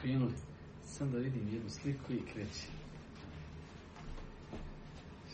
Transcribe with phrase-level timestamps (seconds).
[0.00, 0.34] krenuli.
[0.84, 2.68] Sam da vidim jednu sliku i kreći.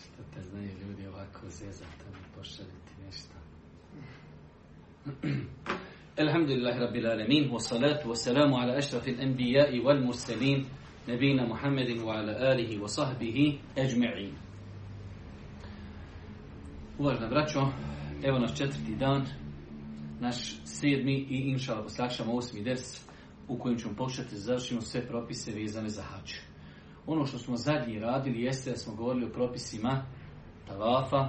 [0.00, 3.34] Šta te znaju ljudi ovako zezati, tamo pošaljiti nešto.
[6.18, 10.66] الحمد لله رب العالمين والصلاة والسلام على أشرف الأنبياء والمرسلين
[11.08, 14.32] نبينا محمد وعلى آله وصحبه أجمعين
[16.98, 17.72] Uvažna braćo,
[18.24, 19.26] evo naš četvrti dan,
[20.20, 23.08] naš sedmi i inšala poslakšamo osmi ders
[23.53, 26.33] u kojem ćemo pokušati završimo sve propise vezane za hač.
[27.07, 30.05] Ono što smo zadnji radili jeste da smo govorili o propisima
[30.67, 31.27] tavafa,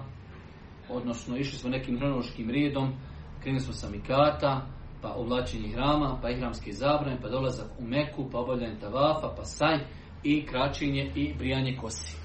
[0.89, 2.93] odnosno išli smo nekim hronološkim redom,
[3.41, 4.67] krenuli smo sa mikata,
[5.03, 9.79] pa oblačenje hrama, pa ihramske zabrane, pa dolazak u Meku, pa obavljanje tavafa, pa saj
[10.23, 12.17] i kraćenje i brijanje kosi.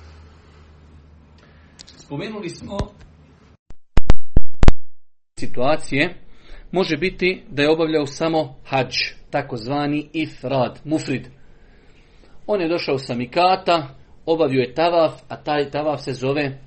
[1.86, 2.78] Spomenuli smo
[5.40, 6.29] situacije,
[6.72, 8.96] može biti da je obavljao samo hađ,
[9.30, 11.28] takozvani ifrad, mufrid.
[12.48, 13.88] On je došao sa mikata,
[14.26, 16.60] obavio je tavaf, a taj tavaf se zove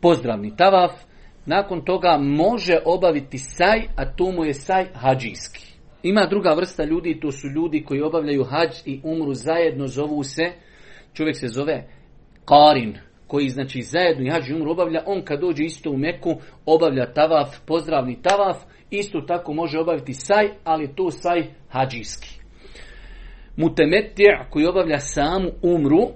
[0.00, 0.92] pozdravni tavaf,
[1.46, 5.68] nakon toga može obaviti saj, a to mu je saj hađijski.
[6.02, 10.52] Ima druga vrsta ljudi, to su ljudi koji obavljaju hađ i umru zajedno, zovu se,
[11.12, 11.88] čovjek se zove
[12.44, 16.34] Karin, koji znači zajedno i hađ i umru obavlja, on kad dođe isto u Meku,
[16.66, 18.56] obavlja tavaf, pozdravni tavaf,
[18.90, 22.40] isto tako može obaviti saj, ali to saj hađijski.
[23.56, 26.08] Mutemetija koji obavlja samu umru,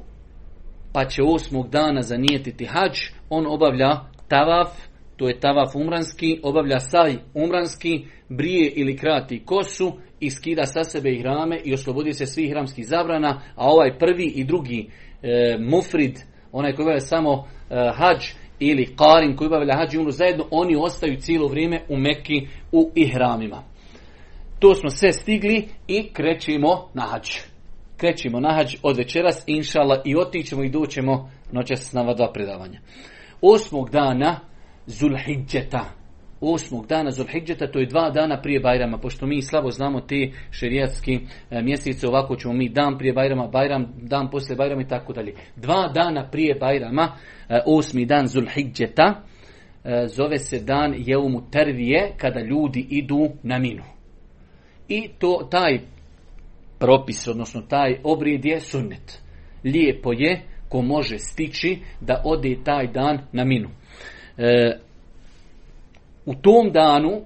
[0.92, 2.98] pa će osmog dana zanijetiti hađ,
[3.30, 4.68] on obavlja tavaf,
[5.16, 11.10] to je tavaf umranski, obavlja saj umranski, brije ili krati kosu i skida sa sebe
[11.10, 14.90] i hrame i oslobodi se svih hramskih zabrana, a ovaj prvi i drugi
[15.22, 16.18] e, mufrid,
[16.52, 17.32] onaj koji obavlja samo
[17.70, 21.96] e, hađ ili karin koji obavlja hađ i umru zajedno, oni ostaju cijelo vrijeme u
[21.96, 23.62] Mekki u ihramima.
[24.58, 27.30] To smo sve stigli i krećemo na hađ.
[27.96, 32.80] Krećemo na hađ od večeras, inšala, i otićemo i doćemo noćas na dva predavanja.
[33.40, 34.40] Osmog dana
[34.86, 36.01] Zulhidžeta.
[36.44, 41.12] Osmog dana Zulhidžeta, to je dva dana prije Bajrama, pošto mi slabo znamo te šerijatske
[41.50, 45.34] e, mjesece, ovako ćemo mi dan prije Bajrama, Bajram, dan poslije Bajrama i tako dalje.
[45.56, 47.08] Dva dana prije Bajrama,
[47.48, 49.22] e, osmi dan Zulhidžeta,
[49.84, 53.82] e, zove se dan Jeumu Tervije, kada ljudi idu na minu.
[54.88, 55.80] I to, taj
[56.78, 59.22] propis, odnosno taj obrijed je sunnet.
[59.64, 63.68] Lijepo je ko može stići da ode taj dan na minu.
[66.26, 67.20] U tom danu,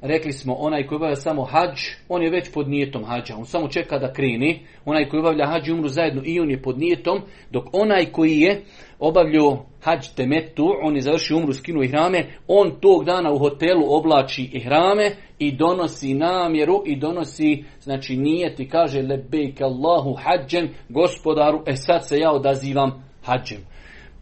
[0.00, 1.78] rekli smo, onaj koji obavlja samo hađ,
[2.08, 3.36] on je već pod nijetom hađa.
[3.36, 4.60] On samo čeka da kreni.
[4.84, 7.20] Onaj koji obavlja hađ i umru zajedno i on je pod nijetom.
[7.50, 8.62] Dok onaj koji je
[8.98, 14.50] obavljao hađ temetu, on je završio umru, skinuo hrame, on tog dana u hotelu oblači
[14.52, 21.62] i hrame i donosi namjeru i donosi, znači nijet i kaže lebejk Allahu hađem, gospodaru,
[21.66, 23.73] e sad se ja odazivam hađem.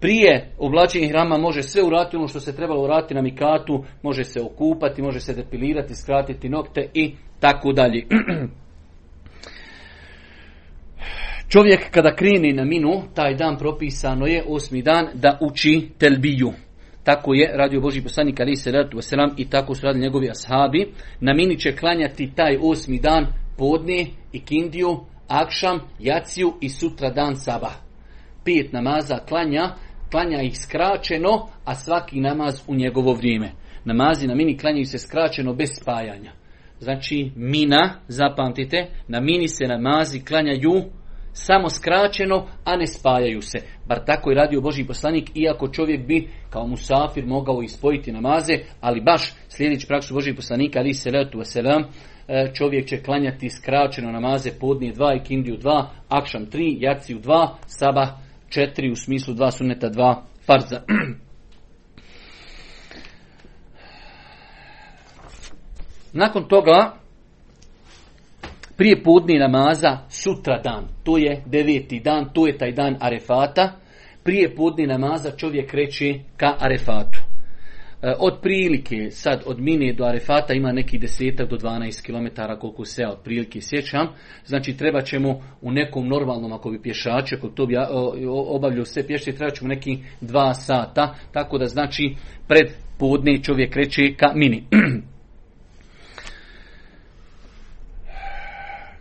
[0.02, 4.40] Prije oblačenja hrama može sve uraditi ono što se trebalo uraditi na mikatu, može se
[4.40, 8.06] okupati, može se depilirati, skratiti nokte i tako dalje.
[11.52, 16.52] Čovjek kada kreni na minu, taj dan propisano je osmi dan da uči telbiju.
[17.04, 20.92] Tako je radio Boži poslanik ali se ratu wasalam i tako su radili njegovi ashabi.
[21.20, 23.26] Na mini će klanjati taj osmi dan
[23.58, 27.74] podne i kindiju, akšam, jaciju i sutra dan sabah.
[28.44, 29.74] Pet namaza klanja,
[30.12, 33.52] klanja ih skraćeno, a svaki namaz u njegovo vrijeme.
[33.84, 36.32] Namazi na mini klanjaju se skraćeno bez spajanja.
[36.80, 40.82] Znači mina, zapamtite, na mini se namazi klanjaju
[41.32, 43.58] samo skraćeno, a ne spajaju se.
[43.86, 49.00] Bar tako je radio Boži poslanik, iako čovjek bi kao musafir mogao ispojiti namaze, ali
[49.00, 51.82] baš sljedeći praksu Božih poslanika, ali se letu selam,
[52.54, 58.08] čovjek će klanjati skraćeno namaze podnije dva i kindiju dva, akšam tri, jaciju dva, sabah
[58.52, 60.80] četiri u smislu dva suneta, dva farza.
[66.12, 66.92] Nakon toga,
[68.76, 73.72] prije podni namaza, sutra dan, to je deveti dan, to je taj dan arefata,
[74.22, 77.21] prije podni namaza čovjek kreće ka arefatu.
[78.02, 82.26] E, od prilike, sad od Mine do Arefata ima neki desetak do 12 km
[82.60, 84.06] koliko se ja od prilike sjećam.
[84.44, 87.74] Znači treba ćemo u nekom normalnom, ako bi pješači, ako to bi
[88.28, 91.14] obavljaju sve pješte, treba ćemo neki dva sata.
[91.32, 92.14] Tako da znači
[92.48, 94.64] pred podne čovjek kreće ka Mini.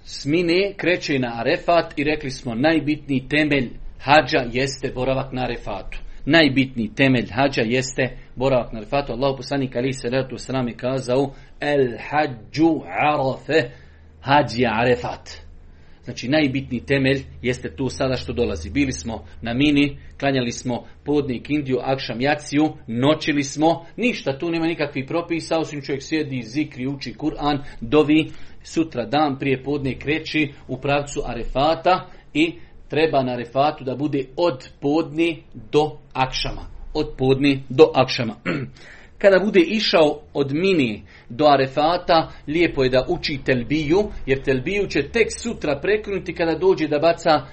[0.03, 3.69] S Mine kreće na Arefat i rekli smo najbitniji temelj
[3.99, 9.13] hađa jeste boravak na Arefatu najbitniji temelj hađa jeste boravak na Arefatu.
[9.13, 13.69] Allah poslanik ali se ratu sram je kazao El hađu arafe
[14.21, 15.29] hađi arefat.
[16.03, 18.69] Znači najbitniji temelj jeste tu sada što dolazi.
[18.69, 24.65] Bili smo na mini, klanjali smo podnik Indiju, akšam jaciju, noćili smo, ništa tu nema
[24.67, 28.27] nikakvih propisa, osim čovjek sjedi, zikri, uči Kur'an, dovi,
[28.63, 32.53] sutra dan prije podne kreći u pravcu arefata i
[32.89, 36.80] treba na arefatu da bude od podni do akšama.
[36.93, 38.35] Od podni do akšama.
[39.21, 45.09] Kada bude išao od mini do arefata, lijepo je da uči telbiju, jer telbiju će
[45.09, 47.43] tek sutra prekinuti kada dođe da baca uh,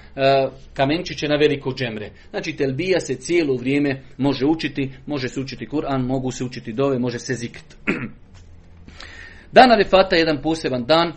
[0.73, 2.09] kamenčiće na veliko džemre.
[2.29, 6.99] Znači telbija se cijelo vrijeme može učiti, može se učiti Kur'an, mogu se učiti dove,
[6.99, 7.77] može se zikt.
[9.51, 11.13] Dan arefata je jedan poseban dan,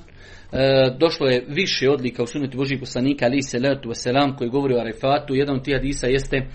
[0.52, 4.74] E, došlo je više odlika u sunetu Božih poslanika ali se letu selam koji govori
[4.74, 5.34] o Arefatu.
[5.34, 6.46] Jedan od tih hadisa jeste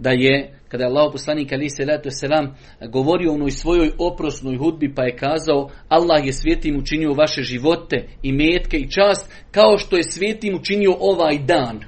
[0.00, 2.56] da je, kada je Allah poslanik ali se letu selam
[2.92, 8.32] govorio onoj svojoj oprosnoj hudbi pa je kazao Allah je svijetim učinio vaše živote i
[8.32, 11.80] metke i čast kao što je svijetim učinio ovaj dan.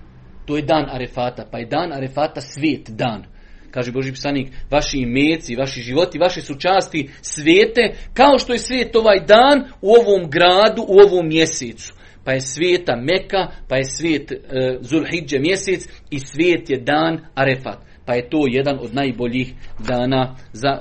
[0.46, 3.32] To je dan Arefata, pa je dan Arefata svijet dan
[3.72, 8.96] kaže Boži psanik, vaši imeci, vaši životi, vaše su časti svijete, kao što je svijet
[8.96, 11.94] ovaj dan u ovom gradu, u ovom mjesecu.
[12.24, 14.36] Pa je svijeta Meka, pa je svijet e,
[14.80, 17.78] Zulhidže mjesec i svijet je dan Arefat.
[18.06, 20.80] Pa je to jedan od najboljih dana za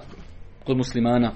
[0.63, 1.31] kod muslimana.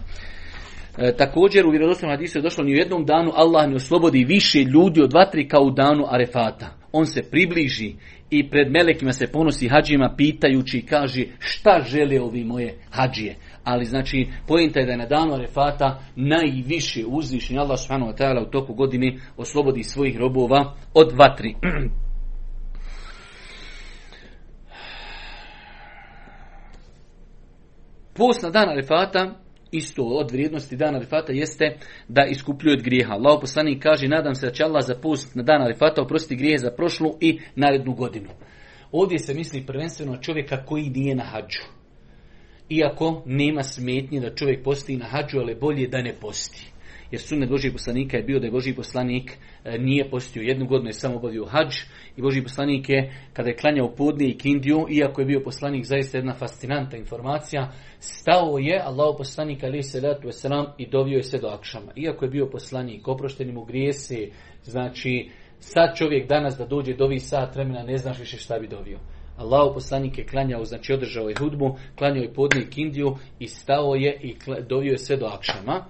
[0.98, 4.60] E, također u vjerodostojnom hadisu je došlo ni u jednom danu Allah ne oslobodi više
[4.60, 6.70] ljudi od vatri kao u danu Arefata.
[6.92, 7.94] On se približi
[8.30, 13.36] i pred melekima se ponosi hađima pitajući i kaže šta žele ovi moje hađije.
[13.64, 18.48] Ali znači pojenta je da je na danu Arefata najviše uzvišenje Allah subhanahu wa ta'ala
[18.48, 21.56] u toku godine oslobodi svojih robova od vatri.
[28.18, 31.78] Post na dan Arefata isto od vrijednosti dana Arifata jeste
[32.08, 33.14] da iskupljuje od grijeha.
[33.14, 36.58] Allah poslanik kaže, nadam se da će Allah za post na dan Arifata oprostiti grijehe
[36.58, 38.30] za prošlu i narednu godinu.
[38.92, 41.64] Ovdje se misli prvenstveno čovjeka koji nije na hađu.
[42.70, 46.75] Iako nema smetnje da čovjek posti na hađu, ali bolje da ne posti
[47.12, 49.32] jer sunet Božih poslanika je bio da je Božji poslanik
[49.64, 51.76] e, nije postio jednu godinu, je samo obavio hađ
[52.18, 56.18] i Božji poslanik je, kada je klanjao podne i kindiju, iako je bio poslanik zaista
[56.18, 61.38] jedna fascinanta informacija, stao je Allah poslanik ali se letu selam i dovio je se
[61.38, 61.92] do akšama.
[61.96, 64.28] Iako je bio poslanik, oprošteni mu grijese,
[64.64, 65.30] znači
[65.60, 69.00] sad čovjek danas da dođe do ovih sat vremena ne znaš više šta bi dovio.
[69.38, 73.96] Allah poslanik je klanjao, znači održao je hudbu, klanjao je podne i kindiju i stao
[73.96, 74.36] je i
[74.70, 75.86] dovio je sve do akšama.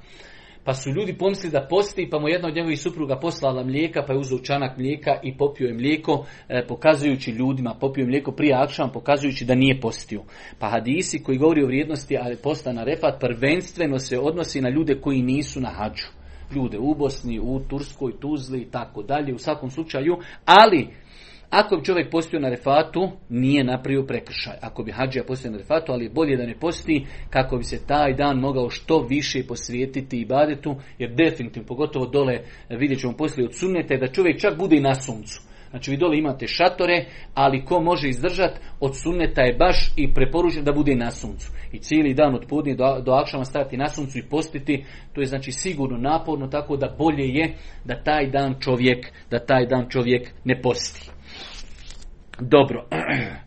[0.65, 4.13] Pa su ljudi pomislili da posti, pa mu jedna od njegovih supruga poslala mlijeka, pa
[4.13, 8.53] je uzeo čanak mlijeka i popio je mlijeko, e, pokazujući ljudima, popio je mlijeko prije
[8.55, 10.23] akšama, pokazujući da nije postio.
[10.59, 15.01] Pa hadisi koji govori o vrijednosti ali posta na refat, prvenstveno se odnosi na ljude
[15.01, 16.07] koji nisu na hađu.
[16.55, 20.87] Ljude u Bosni, u Turskoj, Tuzli i tako dalje, u svakom slučaju, ali
[21.49, 24.53] ako bi čovjek postio na refatu, nije napravio prekršaj.
[24.61, 27.85] Ako bi hađija postio na refatu, ali je bolje da ne posti kako bi se
[27.87, 32.39] taj dan mogao što više posvijetiti i badetu, jer definitivno, pogotovo dole,
[32.69, 35.41] vidjet ćemo poslije od sunnete, da čovjek čak bude i na suncu.
[35.69, 40.63] Znači vi dole imate šatore, ali ko može izdržati od sunneta je baš i preporučen
[40.63, 41.51] da bude na suncu.
[41.71, 45.27] I cijeli dan od podnije do, do akšama stajati na suncu i postiti, to je
[45.27, 47.53] znači sigurno naporno, tako da bolje je
[47.85, 51.14] da taj dan čovjek, da taj dan čovjek ne posti.
[52.39, 52.85] Dobro.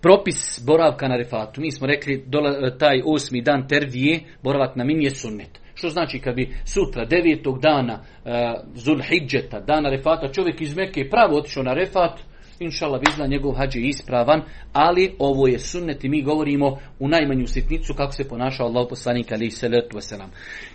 [0.00, 1.60] Propis boravka na refatu.
[1.60, 5.60] Mi smo rekli dola, taj osmi dan tervije, boravak na min je sunnet.
[5.74, 8.32] Što znači kad bi sutra, devetog dana uh,
[8.74, 12.20] Zulhidžeta, dana refata, čovjek iz Mekke pravo otišao na refat,
[12.60, 17.46] Inšala bizna njegov hađ je ispravan, ali ovo je sunnet i mi govorimo u najmanju
[17.46, 20.28] sitnicu kako se ponašao Allah poslanik ali salatu wasalam.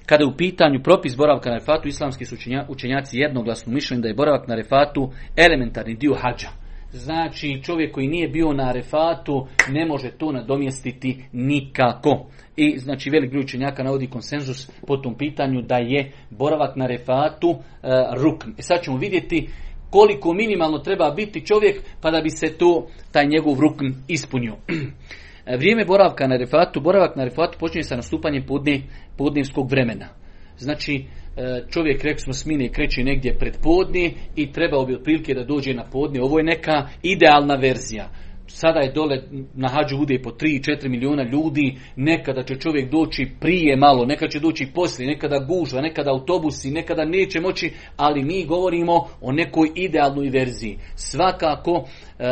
[0.06, 2.36] Kada je u pitanju propis boravka na refatu, islamski su
[2.70, 6.50] učenjaci jednoglasno mišljeni da je boravak na refatu elementarni dio hađa.
[6.92, 12.26] Znači čovjek koji nije bio na refatu ne može to nadomjestiti nikako.
[12.56, 17.50] I znači velik broj učenjaka navodi konsenzus po tom pitanju da je boravak na refatu
[17.50, 17.60] uh,
[18.24, 18.50] rukn.
[18.58, 19.50] E sad ćemo vidjeti
[19.94, 24.56] koliko minimalno treba biti čovjek pa da bi se to, taj njegov rukn ispunio.
[25.60, 28.82] Vrijeme boravka na refatu, boravak na refatu počinje sa nastupanjem podne,
[29.18, 30.08] podnevskog vremena.
[30.58, 35.44] Znači, e, čovjek, rekli smo, smine kreće negdje pred podne i trebao bi otprilike da
[35.44, 36.22] dođe na podne.
[36.22, 38.10] Ovo je neka idealna verzija
[38.54, 39.22] sada je dole
[39.54, 44.40] na hađu bude po 3-4 miliona ljudi, nekada će čovjek doći prije malo, nekada će
[44.40, 50.30] doći poslije, nekada gužva, nekada autobusi, nekada neće moći, ali mi govorimo o nekoj idealnoj
[50.30, 50.78] verziji.
[50.96, 51.86] Svakako,
[52.20, 52.26] e,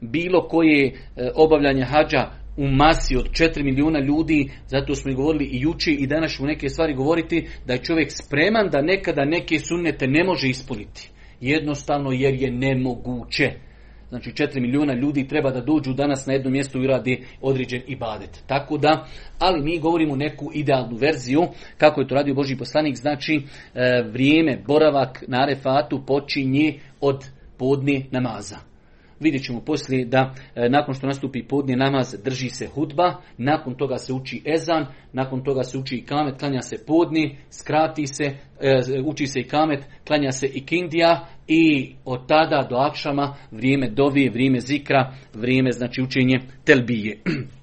[0.00, 0.92] bilo koje e,
[1.34, 6.06] obavljanje hađa u masi od 4 milijuna ljudi, zato smo i govorili i juči i
[6.06, 10.48] danas u neke stvari govoriti, da je čovjek spreman da nekada neke sunnete ne može
[10.48, 11.10] ispuniti.
[11.40, 13.65] Jednostavno jer je nemoguće.
[14.08, 18.42] Znači 4 milijuna ljudi treba da dođu danas na jedno mjesto i radi određen ibadet.
[18.46, 19.06] Tako da,
[19.38, 21.42] ali mi govorimo neku idealnu verziju,
[21.78, 23.42] kako je to radio Boži poslanik, znači
[23.74, 27.24] e, vrijeme, boravak na arefatu počinje od
[27.56, 28.75] podni namaza.
[29.20, 33.98] Vidjet ćemo poslije da e, nakon što nastupi podnje namaz drži se hudba, nakon toga
[33.98, 38.24] se uči ezan, nakon toga se uči i kamet, klanja se podni, skrati se,
[38.60, 43.90] e, uči se i kamet, klanja se i kindija i od tada do akšama vrijeme
[43.90, 47.18] dovije, vrijeme zikra, vrijeme znači učenje telbije.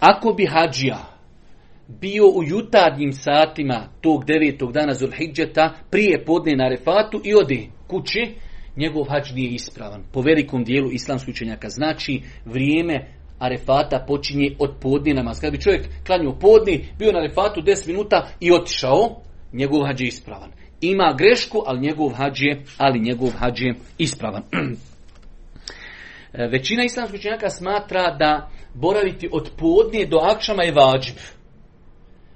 [0.00, 1.14] Ako bi hađija
[1.88, 8.34] bio u jutarnjim satima tog devetog dana Zulhidžeta prije podne na refatu i odi kući,
[8.76, 10.02] njegov hađ nije ispravan.
[10.12, 13.06] Po velikom dijelu islamskih učenjaka znači vrijeme
[13.38, 15.40] arefata počinje od podne namaz.
[15.40, 19.20] Kad bi čovjek klanio podni, bio na arefatu 10 minuta i otišao,
[19.52, 20.50] njegov hađ je ispravan.
[20.80, 24.42] Ima grešku, ali njegov hađ je, ali njegov hađ je ispravan.
[26.52, 31.16] Većina islamskih učenjaka smatra da boraviti od podne do akšama je vađib.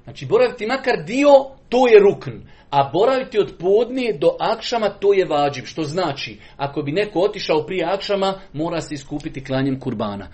[0.05, 1.29] Znači boraviti makar dio,
[1.69, 2.31] to je rukn.
[2.71, 5.65] A boraviti od podne do akšama, to je vađib.
[5.65, 10.29] Što znači, ako bi neko otišao prije akšama, mora se iskupiti klanjem kurbana.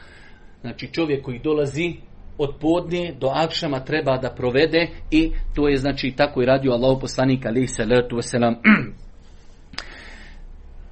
[0.60, 1.94] Znači čovjek koji dolazi
[2.38, 6.98] od podne do akšama treba da provede i to je znači tako i radio Allah
[7.00, 8.54] poslanik alaih salatu wasalam.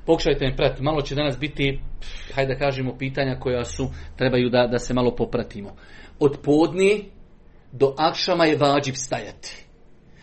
[0.06, 1.80] Pokušajte mi pratiti, malo će danas biti,
[2.34, 5.76] hajde da kažemo, pitanja koja su, trebaju da, da se malo popratimo.
[6.18, 6.98] Od podne
[7.72, 9.66] do akšama je vađiv stajati.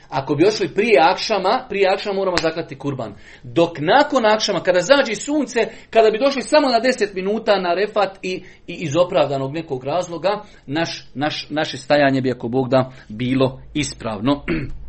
[0.09, 3.15] Ako bi ošli prije akšama, prije akšama moramo zaklati kurban.
[3.43, 8.17] Dok nakon akšama, kada zađi sunce, kada bi došli samo na 10 minuta na refat
[8.21, 13.61] i, i iz opravdanog nekog razloga, naš, naš, naše stajanje bi ako Bog da bilo
[13.73, 14.43] ispravno.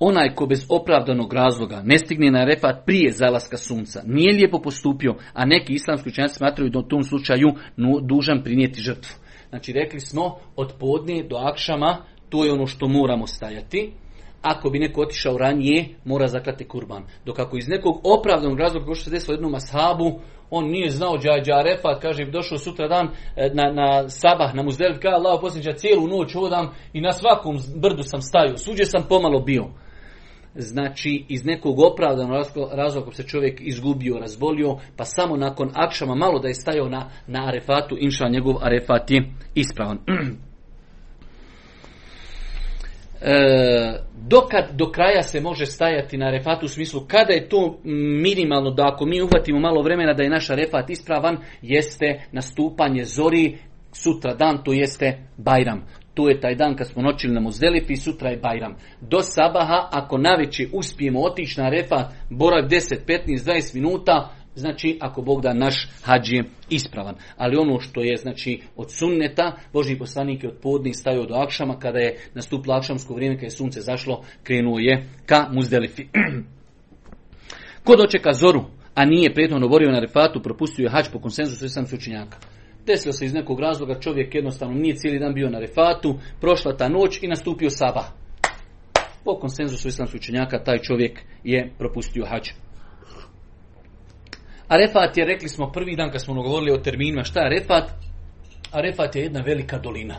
[0.00, 5.14] Onaj ko bez opravdanog razloga ne stigne na refat prije zalaska sunca, nije lijepo postupio,
[5.32, 7.48] a neki islamski učenjaci smatraju da u tom slučaju
[8.02, 9.16] dužan prinijeti žrtvu.
[9.48, 11.96] Znači rekli smo od podne do akšama,
[12.28, 13.92] to je ono što moramo stajati.
[14.42, 17.02] Ako bi neko otišao ranije, mora zaklati kurban.
[17.26, 21.18] Dok ako iz nekog opravdanog razloga, kao što se desilo jednom ashabu, on nije znao
[21.18, 25.40] džađa refat, kaže, bi došao sutra dan e, na, na sabah, na muzdeliv, kaže, Allah
[25.76, 29.64] cijelu noć hodam i na svakom brdu sam stajao, suđe sam pomalo bio
[30.58, 32.36] znači iz nekog opravdanog
[32.72, 37.48] razloga se čovjek izgubio, razbolio, pa samo nakon akšama malo da je stajao na, na
[37.48, 39.22] arefatu, inša njegov arefat je
[39.54, 39.98] ispravan.
[43.20, 43.98] E,
[44.28, 47.78] dokad do kraja se može stajati na refatu u smislu kada je to
[48.22, 53.58] minimalno da ako mi uhvatimo malo vremena da je naš refat ispravan jeste nastupanje zori
[53.92, 55.86] sutra dan to jeste Bajram
[56.18, 58.74] to je taj dan kad smo noćili na Muzdelifi, sutra je Bajram.
[59.00, 65.22] Do sabaha, ako naveće uspijemo otići na refa, borav 10, 15, 20 minuta, znači ako
[65.22, 67.14] Bog da naš hađ je ispravan.
[67.36, 71.78] Ali ono što je znači od sunneta, Božji poslanik je od podnih stavio do akšama,
[71.78, 76.06] kada je nastupilo akšamsko vrijeme, kada je sunce zašlo, krenuo je ka Muzdelifi.
[77.84, 81.84] Ko dočeka zoru, a nije prethodno borio na refatu, propustio je hađ po konsenzusu sam
[81.94, 82.38] učenjaka.
[82.88, 86.88] Desilo se iz nekog razloga, čovjek jednostavno nije cijeli dan bio na refatu, prošla ta
[86.88, 88.06] noć i nastupio sabah.
[89.24, 92.48] Po konsenzusu islamskih učenjaka taj čovjek je propustio hađ.
[94.68, 97.90] A refat je, rekli smo prvi dan kad smo govorili o terminima, šta je refat?
[98.72, 100.16] A refat je jedna velika dolina.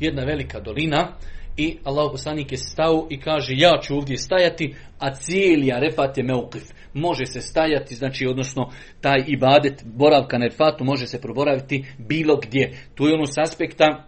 [0.00, 1.12] Jedna velika dolina
[1.56, 6.24] i Allah poslanik je stao i kaže ja ću ovdje stajati, a cijeli arefat je
[6.24, 6.62] meukif.
[6.96, 12.78] Može se stajati, znači odnosno taj ibadet, boravka na arefatu može se proboraviti bilo gdje.
[12.94, 14.04] Tu je ono s aspekta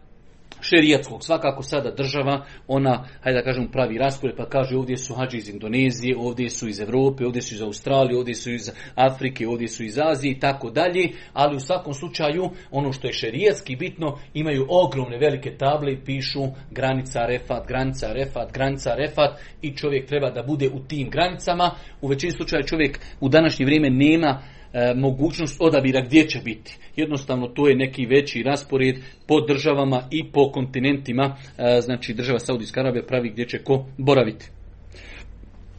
[0.61, 1.25] šerijatskog.
[1.25, 5.49] Svakako sada država, ona, hajde da kažem, pravi raspored, pa kaže ovdje su hađi iz
[5.49, 9.85] Indonezije, ovdje su iz Europe, ovdje su iz Australije, ovdje su iz Afrike, ovdje su
[9.85, 14.67] iz Azije i tako dalje, ali u svakom slučaju, ono što je šerijatski bitno, imaju
[14.69, 20.43] ogromne velike table i pišu granica refat, granica refat, granica refat i čovjek treba da
[20.43, 21.71] bude u tim granicama.
[22.00, 26.79] U većini slučaja čovjek u današnje vrijeme nema E, mogućnost odabira gdje će biti.
[26.97, 28.97] Jednostavno to je neki veći raspored
[29.27, 34.47] po državama i po kontinentima, e, znači država Saudijska Arabija pravi gdje će ko boraviti.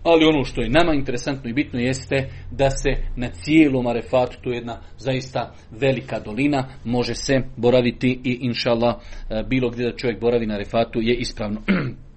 [0.04, 4.50] Ali ono što je nama interesantno i bitno jeste da se na cijelom arefatu, to
[4.50, 10.20] je jedna zaista velika dolina, može se boraviti i inšallah e, bilo gdje da čovjek
[10.20, 11.62] boravi na arefatu je ispravno.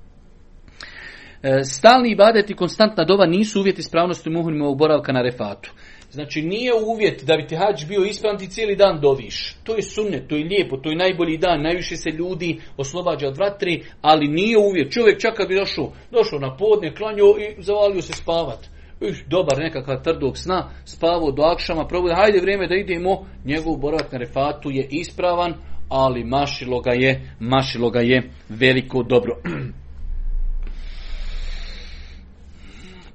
[1.43, 5.73] E, stalni ibadet i konstantna doba nisu uvjeti ispravnosti muhrimova boravka na Arefatu.
[6.13, 9.57] Znači nije uvjet da bi ti hađ bio ispravan ti cijeli dan doviš.
[9.65, 13.39] To je sunnet, to je lijepo, to je najbolji dan, najviše se ljudi oslobađa od
[13.39, 14.93] vatri, ali nije uvjet.
[14.93, 18.59] Čovjek čak kad bi došao, došao na podne, klanio i zavalio se spavat.
[19.01, 24.13] Iš, dobar nekakav trdog sna, spavao do akšama, probude, hajde vrijeme da idemo, njegov boravak
[24.13, 25.55] na refatu je ispravan,
[25.89, 29.37] ali mašilo ga je, mašilo ga je veliko dobro.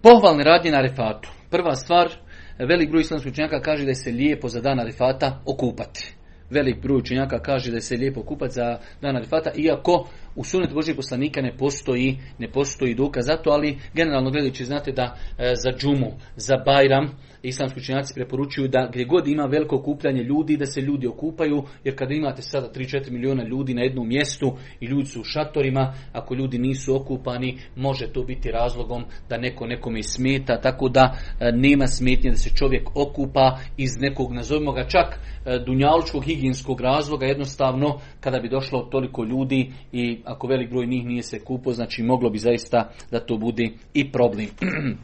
[0.04, 1.30] Pohvalne radnje na refatu.
[1.50, 2.27] Prva stvar,
[2.60, 6.14] velik broj islamskih učenjaka kaže da se lijepo za dan Arifata okupati.
[6.50, 10.96] Velik broj učenjaka kaže da se lijepo okupati za dan Arifata, iako u sunet Božih
[10.96, 15.72] poslanika ne postoji, ne postoji dokaz za to, ali generalno gledajući znate da e, za
[15.78, 20.82] džumu, za bajram, islamski učenjaci preporučuju da gdje god ima veliko okupljanje ljudi, da se
[20.82, 25.22] ljudi okupaju, jer kada imate sada 3-4 milijuna ljudi na jednom mjestu i ljudi su
[25.22, 30.90] u šatorima, ako ljudi nisu okupani, može to biti razlogom da neko nekome smeta, tako
[30.90, 36.24] da e, nema smetnje da se čovjek okupa iz nekog, nazovimo ga čak, e, dunjalučkog
[36.24, 41.40] higijenskog razloga, jednostavno kada bi došlo toliko ljudi i ako velik broj njih nije se
[41.40, 44.48] kupo, znači moglo bi zaista da to bude i problem.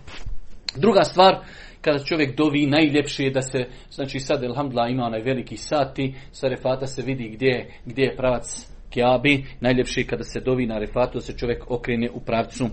[0.84, 1.36] Druga stvar,
[1.84, 6.48] kada čovjek dovi, najljepše je da se, znači sad Elhamdla ima onaj veliki sati, sa
[6.48, 11.14] refata se vidi gdje, gdje je pravac Kjabi, najljepše je kada se dovi na refatu,
[11.14, 12.72] da se čovjek okrene u pravcu uh,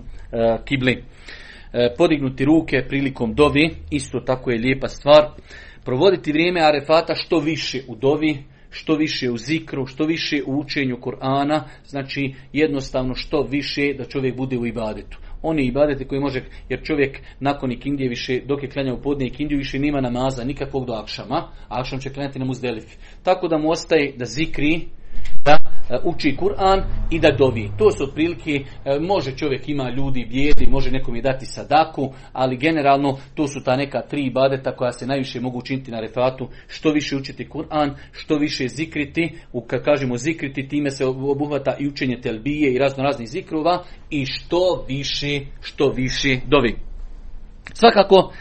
[0.65, 0.97] kibli.
[0.97, 5.25] Uh, podignuti ruke prilikom dovi, isto tako je lijepa stvar.
[5.85, 8.37] Provoditi vrijeme arefata što više u dovi,
[8.69, 14.35] što više u zikru, što više u učenju Kur'ana, znači jednostavno što više da čovjek
[14.35, 15.17] bude u ibadetu.
[15.41, 19.79] Oni ibadete koji može, jer čovjek nakon ikindije više, dok je klanjao podne ikindiju, više
[19.79, 21.35] nema namaza, nikakvog do akšama,
[21.67, 22.97] a akšam će klanjati na muzdelifi.
[23.23, 24.87] Tako da mu ostaje da zikri,
[25.45, 25.57] da
[26.03, 27.69] uči Kur'an i da dovi.
[27.77, 32.57] To su otprilike, e, može čovjek ima ljudi bijedi, može nekom je dati sadaku, ali
[32.57, 36.47] generalno to su ta neka tri ibadeta koja se najviše mogu učiniti na refatu.
[36.67, 41.87] Što više učiti Kur'an, što više zikriti, u, kad kažemo zikriti, time se obuhvata i
[41.87, 46.75] učenje telbije i razno raznih zikrova i što više, što više dovi.
[47.73, 48.33] Svakako,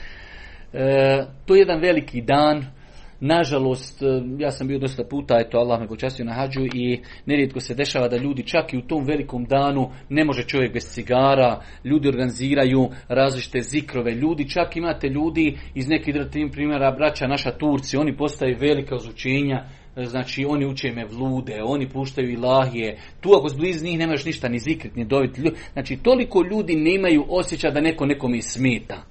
[0.73, 2.80] e, to je jedan veliki dan,
[3.21, 4.07] Nažalost, e,
[4.39, 8.09] ja sam bio dosta puta, eto Allah me počastio na hađu i nerijetko se dešava
[8.09, 12.89] da ljudi čak i u tom velikom danu ne može čovjek bez cigara, ljudi organiziraju
[13.09, 16.15] različite zikrove, ljudi čak imate ljudi iz nekih
[16.53, 19.65] primjera braća naša Turci, oni postaju velika ozučenja,
[19.97, 24.49] e, znači oni uče me vlude, oni puštaju ilahije, tu ako zbliz njih nemaš ništa
[24.49, 29.10] ni zikrit, ni dobiti, znači toliko ljudi nemaju osjećaj da neko nekome smeta.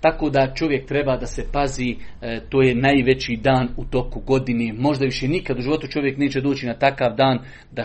[0.00, 4.72] Tako da čovjek treba da se pazi, e, to je najveći dan u toku godine.
[4.72, 7.38] Možda više nikad u životu čovjek neće doći na takav dan
[7.72, 7.84] da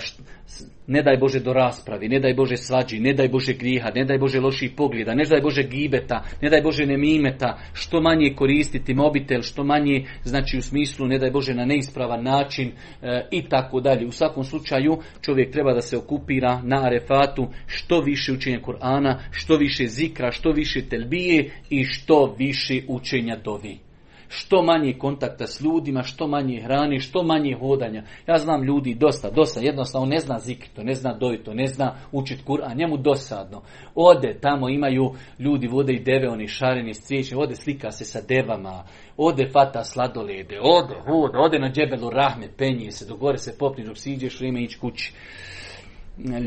[0.87, 4.17] ne daj Bože do raspravi, ne daj Bože svađi, ne daj Bože griha, ne daj
[4.17, 9.41] Bože loših pogleda, ne daj Bože gibeta, ne daj Bože nemimeta, što manje koristiti mobitel,
[9.41, 14.07] što manje, znači u smislu ne daj Bože na neispravan način e, i tako dalje.
[14.07, 19.57] U svakom slučaju čovjek treba da se okupira na arefatu što više učenja Kur'ana, što
[19.57, 23.92] više zikra, što više telbije i što više učenja dovi
[24.35, 28.03] što manje kontakta s ljudima, što manje hrani, što manje hodanja.
[28.27, 30.39] Ja znam ljudi dosta, dosta, jednostavno ne zna
[30.75, 33.61] to ne zna dojito, ne zna učit a njemu dosadno.
[33.95, 38.83] Ode, tamo imaju ljudi, vode i deve, oni šareni s ode slika se sa devama,
[39.17, 43.97] ode fata sladolede, ode, ode, ode na džebelu rahme, penje se, dogore se popni dok
[43.97, 45.13] si iđeš vrijeme ići kući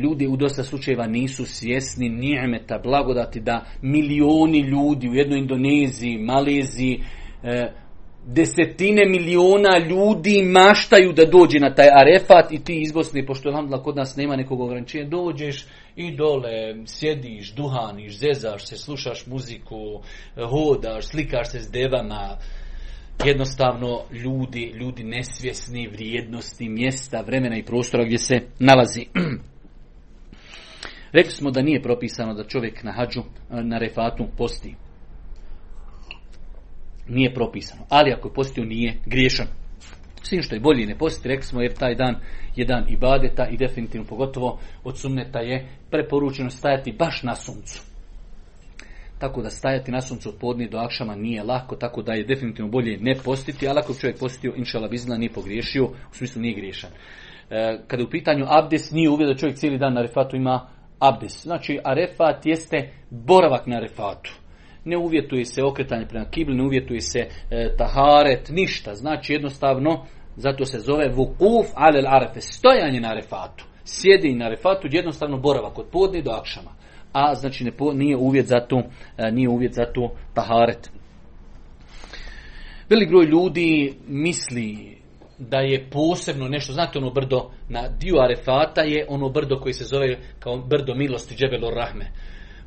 [0.03, 7.01] ljudi u dosta slučajeva nisu svjesni nijemeta, blagodati da milioni ljudi u jednoj Indoneziji, Maleziji,
[8.27, 13.85] desetine miliona ljudi maštaju da dođe na taj arefat i ti iz Bosne, pošto alhamdulillah
[13.85, 20.01] kod nas nema nekog ograničenja, dođeš i dole sjediš, duhaniš, zezaš se, slušaš muziku,
[20.51, 22.37] hodaš, slikaš se s devama,
[23.25, 29.07] jednostavno ljudi, ljudi nesvjesni vrijednosti mjesta, vremena i prostora gdje se nalazi.
[31.12, 34.75] Rekli smo da nije propisano da čovjek na hađu, na refatu posti
[37.09, 37.83] nije propisano.
[37.88, 39.47] Ali ako je postio nije griješan.
[40.23, 42.16] Svim što je bolje ne postiti, rekli smo jer taj dan
[42.57, 47.83] je dan ibadeta i definitivno pogotovo od sunneta je preporučeno stajati baš na suncu.
[49.19, 52.71] Tako da stajati na suncu od podne do akšama nije lako, tako da je definitivno
[52.71, 56.90] bolje ne postiti, ali ako čovjek postio, inšala bizna, nije pogriješio, u smislu nije griješan.
[56.90, 60.69] E, kada je u pitanju abdes, nije uvijek da čovjek cijeli dan na refatu ima
[60.99, 61.42] abdes.
[61.42, 64.45] Znači, arefat jeste boravak na refatu
[64.87, 67.18] ne uvjetuje se okretanje prema kibli, ne uvjetuje se
[67.51, 68.94] e, taharet, ništa.
[68.94, 73.64] Znači jednostavno, zato se zove vukuf alel arefe, stojanje na arefatu.
[73.85, 76.70] Sjedi na arefatu, jednostavno boravak od podne do akšama.
[77.12, 78.83] a znači ne, nije uvjet za to,
[79.18, 80.90] e, nije uvjet za to taharet.
[82.88, 84.96] Velik broj ljudi misli
[85.38, 89.85] da je posebno nešto, znate ono brdo na dio Arefata je ono brdo koji se
[89.85, 92.11] zove kao brdo milosti Džebelo Rahme.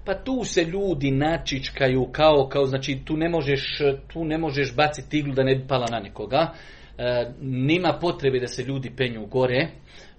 [0.06, 3.80] Pa tu se ljudi načičkaju kao, kao znači tu ne možeš,
[4.14, 6.54] tu ne možeš baciti iglu da ne bi pala na nekoga.
[6.98, 9.68] E, nema potrebe da se ljudi penju gore.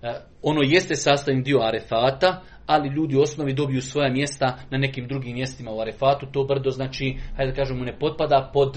[0.02, 0.12] E,
[0.42, 5.34] ono jeste sastavni dio Arefata, ali ljudi u osnovi dobiju svoja mjesta na nekim drugim
[5.34, 6.26] mjestima u Arefatu.
[6.32, 8.74] To brdo znači, hajde da kažemo, ne potpada pod,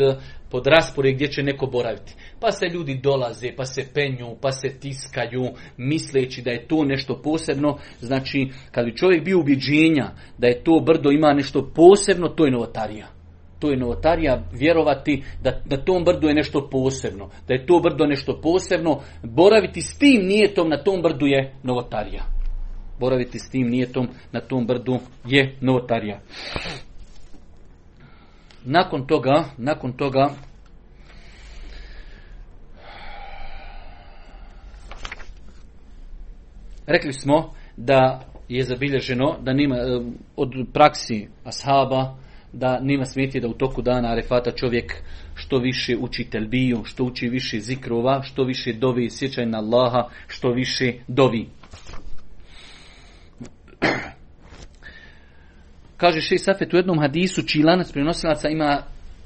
[0.50, 2.15] pod raspored gdje će neko boraviti.
[2.39, 5.43] Pa se ljudi dolaze, pa se penju, pa se tiskaju,
[5.78, 7.78] misleći da je to nešto posebno.
[8.00, 12.52] Znači, kad bi čovjek bio ubjeđenja da je to brdo ima nešto posebno, to je
[12.52, 13.08] novotarija
[13.63, 18.06] to je novotarija vjerovati da na tom brdu je nešto posebno, da je to brdo
[18.06, 22.24] nešto posebno, boraviti s tim nijetom na tom brdu je novotarija.
[23.00, 26.20] Boraviti s tim nijetom na tom brdu je novotarija.
[28.66, 30.30] Nakon toga, nakon toga
[36.88, 39.82] rekli smo da je zabilježeno da nema eh,
[40.36, 42.16] od praksi ashaba
[42.54, 44.94] da nema smetje da u toku dana arefata čovjek
[45.36, 50.52] što više uči telbiju, što uči više zikrova, što više dovi sjećaj na Allaha, što
[50.52, 51.50] više dovi.
[56.02, 58.84] Kaže Šej Safet u jednom hadisu, čiji lanac prenosilaca ima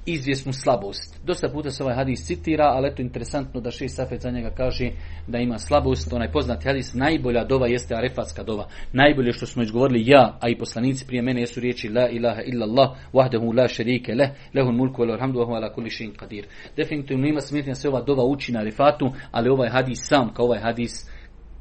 [0.08, 1.20] izvjesnu slabost.
[1.26, 4.92] Dosta puta se ovaj hadis citira, ali eto interesantno da šest safet za njega kaže
[5.28, 6.14] da ima slabost.
[6.14, 8.68] Onaj poznati hadis, najbolja dova jeste arefatska dova.
[8.94, 12.90] Najbolje što smo izgovorili ja, a i poslanici prije mene jesu riječi la ilaha illallah,
[13.14, 16.46] wahdahu la šerike leh, lehun mulku wa alhamdu wa ala kulli šin qadir.
[16.76, 20.60] Definitivno ima smetnja se ova dova uči na arefatu, ali ovaj hadis sam, kao ovaj
[20.60, 21.10] hadis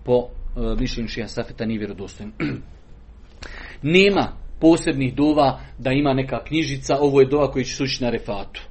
[0.04, 2.32] po uh, mišljenju šeha safeta nije vjerodostojen.
[3.82, 8.62] Nema posebnih dova da ima neka knjižica, ovo je dova koji će sući na refatu.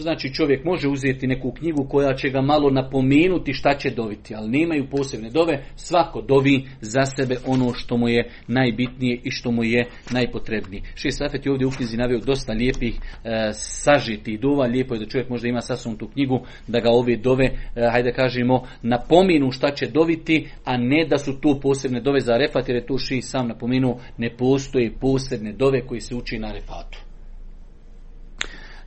[0.00, 4.58] Znači čovjek može uzeti neku knjigu koja će ga malo napomenuti šta će doviti, ali
[4.58, 9.64] nemaju posebne dove, svako dovi za sebe ono što mu je najbitnije i što mu
[9.64, 10.82] je najpotrebnije.
[10.94, 15.06] Šest Safet je ovdje u knjizi naveo dosta lijepih e, sažitih dova, lijepo je da
[15.06, 19.74] čovjek možda ima sasvom tu knjigu, da ga ove dove, e, hajde kažemo, napomenu šta
[19.74, 23.22] će doviti, a ne da su tu posebne dove za refat, jer je tu ši
[23.22, 27.09] sam napomenuo, ne postoje posebne dove koji se uči na refatu.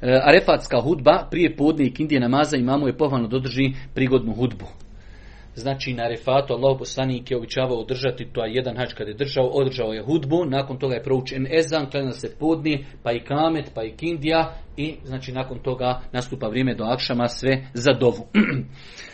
[0.04, 4.66] E, arefatska hudba prije podne i kindije namaza imamo je pohvalno dodrži prigodnu hudbu.
[5.56, 9.46] Znači na refatu Allah poslanik je običavao održati, to je jedan hač kad je držao,
[9.46, 13.84] održao je hudbu, nakon toga je proučen ezan, klanja se podni, pa i kamet, pa
[13.84, 18.28] i kindija i znači nakon toga nastupa vrijeme do akšama sve za dovu.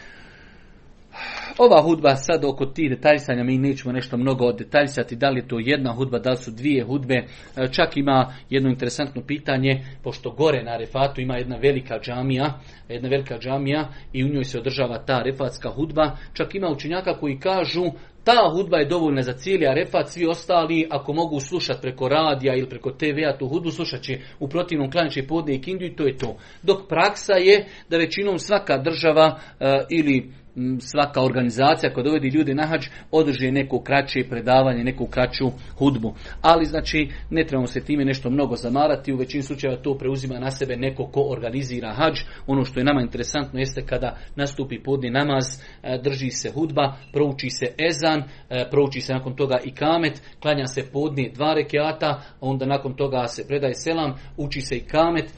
[1.57, 5.59] Ova hudba sad oko tih detaljsanja mi nećemo nešto mnogo detaljsati, da li je to
[5.59, 7.15] jedna hudba, da li su dvije hudbe.
[7.15, 12.59] E, čak ima jedno interesantno pitanje, pošto gore na refatu ima jedna velika džamija,
[12.89, 16.11] jedna velika džamija i u njoj se održava ta refatska hudba.
[16.33, 17.83] Čak ima učenjaka koji kažu
[18.23, 22.69] ta hudba je dovoljna za cijeli arefat, svi ostali ako mogu slušati preko radija ili
[22.69, 26.17] preko TV-a tu hudbu, slušat će u protivnom klanjače podne i kindiju i to je
[26.17, 26.37] to.
[26.63, 30.31] Dok praksa je da većinom svaka država e, ili
[30.79, 35.45] svaka organizacija koja dovodi ljude na hađ održi neko kraće predavanje, neku kraću
[35.77, 36.13] hudbu.
[36.41, 40.51] Ali znači ne trebamo se time nešto mnogo zamarati, u većini slučajeva to preuzima na
[40.51, 42.15] sebe neko ko organizira hađ.
[42.47, 45.45] Ono što je nama interesantno jeste kada nastupi podni namaz,
[45.83, 50.67] e, drži se hudba, prouči se ezan, e, prouči se nakon toga i kamet, klanja
[50.67, 55.33] se podni dva rekiata, onda nakon toga se predaje selam, uči se i kamet,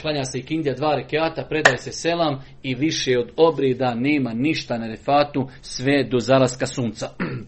[0.00, 4.66] klanja se i kindija dva rekiata, predaje se selam i više od obreda nema ništa
[4.66, 7.08] ništa na refatu sve do zalaska sunca.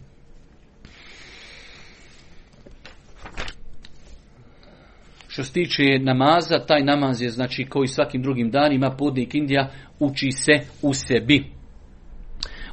[5.28, 10.30] Što se tiče namaza, taj namaz je znači koji svakim drugim danima podnik Indija uči
[10.30, 11.44] se u sebi.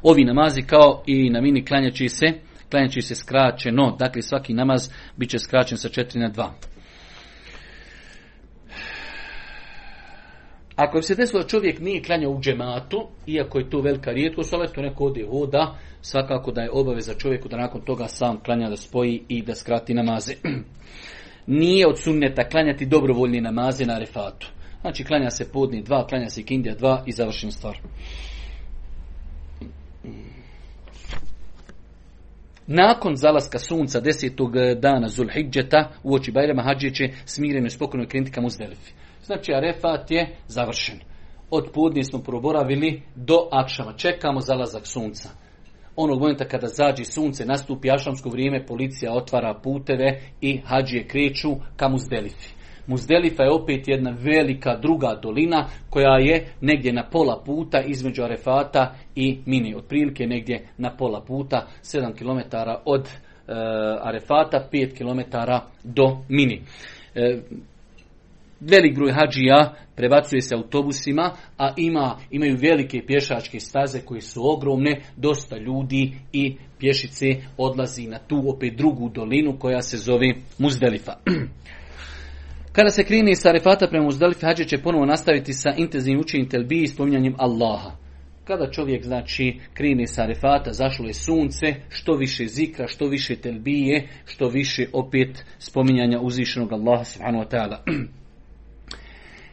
[0.03, 2.25] Ovi namazi kao i na mini klanjači se,
[2.71, 6.74] klanjači se skraćeno, dakle svaki namaz bit će skraćen sa 4 na 2.
[10.75, 14.67] Ako se desilo da čovjek nije klanjao u džematu, iako je to velika rijetkost, ali
[14.73, 18.77] to neko ode hoda, svakako da je obaveza čovjeku da nakon toga sam klanja da
[18.77, 20.33] spoji i da skrati namaze.
[21.47, 24.47] nije od sunneta klanjati dobrovoljni namaze na refatu.
[24.81, 27.77] Znači klanja se podni dva, klanja se kindija dva i završen stvar.
[32.67, 38.31] Nakon zalaska sunca desetog dana Zulhidžeta u oči Bajrama Hadžije će smireno i spokojno krenuti
[38.31, 38.91] ka Muzdelifi.
[39.25, 40.99] Znači Arefat je završen.
[41.49, 43.93] Od podnije smo proboravili do Akšama.
[43.93, 45.29] Čekamo zalazak sunca.
[45.95, 51.87] Onog momenta kada zađi sunce, nastupi ašamsko vrijeme, policija otvara puteve i hađije kreću ka
[51.87, 52.49] Muzdelifi.
[52.87, 58.95] Muzdelifa je opet jedna velika druga dolina koja je negdje na pola puta između Arefata
[59.15, 59.75] i Mini.
[59.75, 63.53] Otprilike negdje na pola puta, 7 km od e,
[64.01, 65.37] Arefata, 5 km
[65.83, 66.61] do Mini.
[67.15, 67.41] E,
[68.59, 75.01] velik broj hađija prebacuje se autobusima, a ima, imaju velike pješačke staze koje su ogromne,
[75.17, 77.25] dosta ljudi i pješice
[77.57, 81.13] odlazi na tu opet drugu dolinu koja se zove Muzdelifa.
[82.75, 86.81] Kada se krini sa Arefata prema Muzdelifi, hađe će ponovo nastaviti sa intenzivnim učenjem telbi
[86.81, 87.91] i spominjanjem Allaha.
[88.43, 94.07] Kada čovjek znači krini sa Arefata, zašlo je sunce, što više zikra, što više telbije,
[94.25, 97.77] što više opet spominjanja uzvišenog Allaha subhanahu wa ta'ala.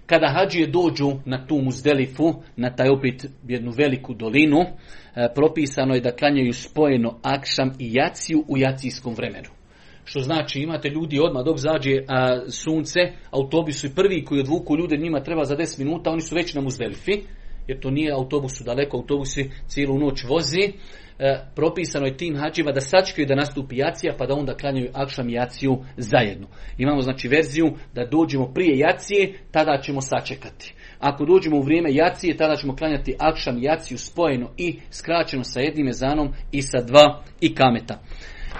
[0.06, 6.00] Kada hađije dođu na tu muzdelifu, na taj opet jednu veliku dolinu, e, propisano je
[6.00, 9.48] da klanjaju spojeno akšam i jaciju u jacijskom vremenu.
[10.04, 11.90] Što znači imate ljudi odmah dok zađe
[12.48, 16.34] sunce, autobus su i prvi koji odvuku ljude, njima treba za 10 minuta, oni su
[16.34, 17.12] već na muzdelifi,
[17.68, 20.72] jer to nije autobusu daleko, autobusi cijelu noć vozi.
[21.18, 25.28] E, propisano je tim hađima da sačekaju da nastupi jacija pa da onda klanjaju akšam
[25.28, 26.46] i jaciju zajedno.
[26.78, 30.74] Imamo znači verziju da dođemo prije jacije, tada ćemo sačekati.
[30.98, 35.60] Ako dođemo u vrijeme jacije, tada ćemo klanjati akšam i jaciju spojeno i skraćeno sa
[35.60, 37.98] jednim mezanom i sa dva i kameta.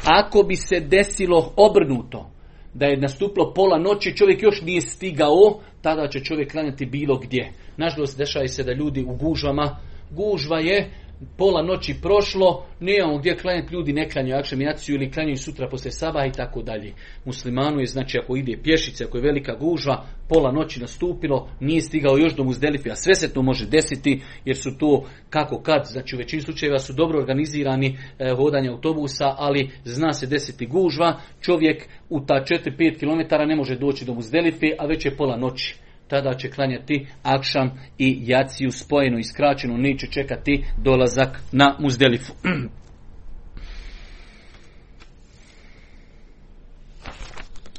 [0.05, 2.31] Ako bi se desilo obrnuto,
[2.75, 7.53] da je nastuplo pola noći, čovjek još nije stigao, tada će čovjek klanjati bilo gdje.
[7.77, 9.77] Nažalost, dešava se da ljudi u gužvama,
[10.11, 10.91] gužva je
[11.37, 15.93] pola noći prošlo, nemamo gdje klanjati, ljudi ne klanjaju akšem jaciju ili klanjaju sutra poslije
[15.93, 16.93] sabaha i tako dalje.
[17.25, 22.19] Muslimanu je, znači ako ide pješice, ako je velika gužva, pola noći nastupilo, nije stigao
[22.19, 26.17] još do muzdelifi, a sve se to može desiti, jer su to kako kad, znači
[26.17, 31.89] u većini slučajeva su dobro organizirani e, hodanje autobusa, ali zna se desiti gužva, čovjek
[32.11, 35.82] u ta 4-5 km ne može doći do muzdelifi, a već je pola noći
[36.13, 42.33] tada će klanjati akšam i jaciju spojenu i skraćenu, neće čekati dolazak na muzdelifu.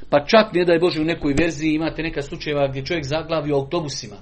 [0.10, 3.52] Pa čak ne da je Bože u nekoj verziji imate neka slučajeva gdje čovjek zaglavi
[3.52, 4.16] u autobusima.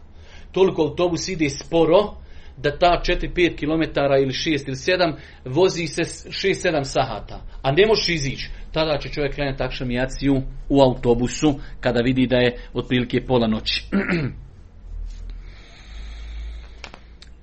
[0.52, 2.16] Toliko autobus ide sporo
[2.58, 7.42] da ta 4-5 km ili 6 ili 7 vozi se 6-7 sahata.
[7.62, 8.50] A ne možeš izići.
[8.72, 13.86] Tada će čovjek krenuti akšamijaciju u autobusu kada vidi da je otprilike pola noći.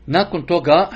[0.06, 0.88] Nakon toga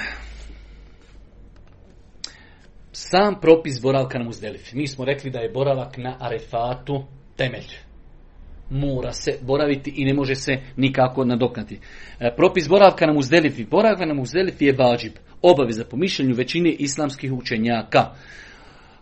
[2.92, 4.76] sam propis boravka na Muzdelifi.
[4.76, 7.04] Mi smo rekli da je boravak na Arefatu
[7.36, 7.66] temelj
[8.72, 11.78] mora se boraviti i ne može se nikako nadoknati.
[12.20, 13.64] E, propis boravka na muzdelifi.
[13.64, 15.12] Boravka na muzdelifi je vađib.
[15.42, 18.00] Obaveza po mišljenju većine islamskih učenjaka.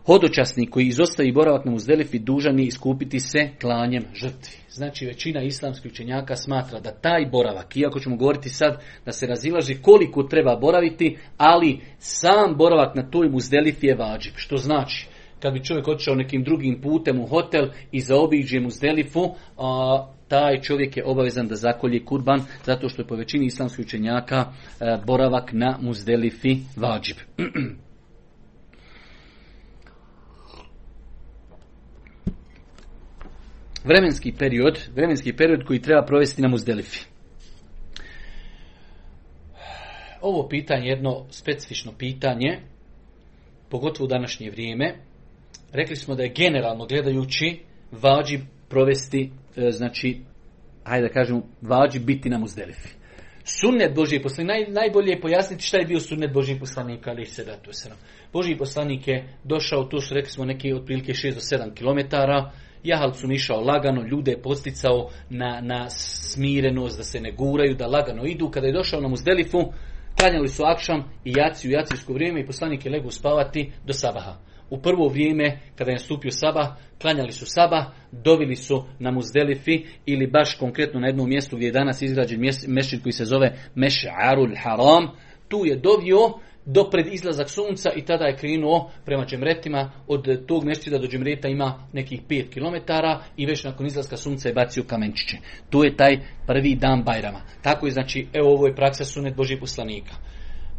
[0.06, 4.52] Hodočasnik koji izostavi boravak na muzdelifi dužan je iskupiti se klanjem žrtvi.
[4.68, 9.74] Znači većina islamskih učenjaka smatra da taj boravak, iako ćemo govoriti sad da se razilaži
[9.82, 14.32] koliko treba boraviti, ali sam boravak na toj muzdelifi je vađib.
[14.36, 15.08] Što znači?
[15.42, 20.60] kad bi čovjek otišao nekim drugim putem u hotel i zaobiđe mu zdelifu, a, taj
[20.60, 25.52] čovjek je obavezan da zakolje kurban, zato što je po većini islamskih učenjaka e, boravak
[25.52, 27.16] na muzdelifi vađib.
[33.84, 36.98] vremenski period, vremenski period koji treba provesti na muzdelifi.
[40.20, 42.60] Ovo pitanje je jedno specifično pitanje,
[43.68, 44.94] pogotovo u današnje vrijeme,
[45.72, 47.60] rekli smo da je generalno gledajući
[47.92, 48.38] vađi
[48.68, 50.20] provesti, e, znači,
[50.84, 52.88] hajde da kažemo, vađi biti na muzdelifi.
[53.44, 57.44] Sunnet Božji poslanik, naj, najbolje je pojasniti šta je bio sunnet Božji poslanika, ali se
[57.44, 57.90] da to se
[58.32, 62.16] Božji poslanik je došao, tu su rekli smo neki otprilike 6 do 7 km,
[62.84, 67.86] Jahal su išao lagano, ljude je posticao na, na smirenost, da se ne guraju, da
[67.86, 68.50] lagano idu.
[68.50, 69.58] Kada je došao na muzdelifu,
[70.20, 74.78] klanjali su akšam i jaciju, jacijsko vrijeme i poslanik je legu spavati do sabaha u
[74.78, 80.54] prvo vrijeme kada je stupio Saba, klanjali su Saba, dovili su na Muzdelifi ili baš
[80.54, 85.10] konkretno na jednom mjestu gdje je danas izgrađen mešćid koji se zove Meš'arul Haram,
[85.48, 86.18] tu je dovio
[86.66, 89.90] do pred izlazak sunca i tada je krenuo prema džemretima.
[90.08, 92.92] Od tog mešćida do džemreta ima nekih 5 km
[93.36, 95.36] i već nakon izlaska sunca je bacio kamenčiće.
[95.70, 97.40] Tu je taj prvi dan Bajrama.
[97.62, 100.14] Tako je znači, evo ovo je praksa sunet Božih poslanika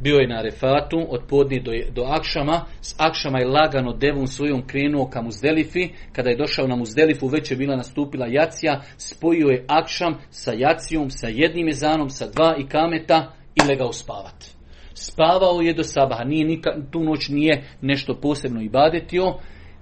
[0.03, 4.67] bio je na refatu od podne do, do Akšama, s Akšama je lagano devun svojom
[4.67, 9.65] krenuo ka Muzdelifi, kada je došao na Muzdelifu već je bila nastupila jacija, spojio je
[9.67, 14.60] Akšam sa jacijom, sa jednim jezanom, sa dva i kameta i legao spavati.
[15.01, 19.33] Spavao je do sabaha, nije nikad, tu noć nije nešto posebno ibadetio.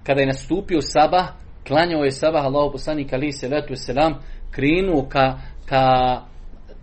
[0.03, 1.27] Kada je nastupio sabah,
[1.67, 4.13] klanjao je sabah Allahu poslanik ali se letu selam,
[4.51, 6.21] krenuo ka, ka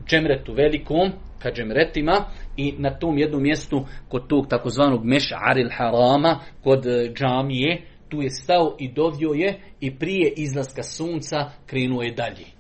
[0.07, 2.25] džemretu velikom, ka džemretima
[2.57, 8.31] i na tom jednom mjestu kod tog takozvanog meš'aril harama, kod e, džamije, tu je
[8.31, 12.56] stao i dovio je i prije izlaska sunca krenuo je dalje.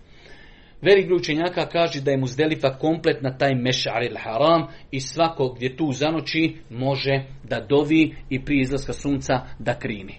[0.86, 5.76] Velik broj učenjaka kaže da je Muzdelifa komplet na taj meš'aril haram i svako gdje
[5.76, 10.14] tu zanoći može da dovi i prije izlaska sunca da krini.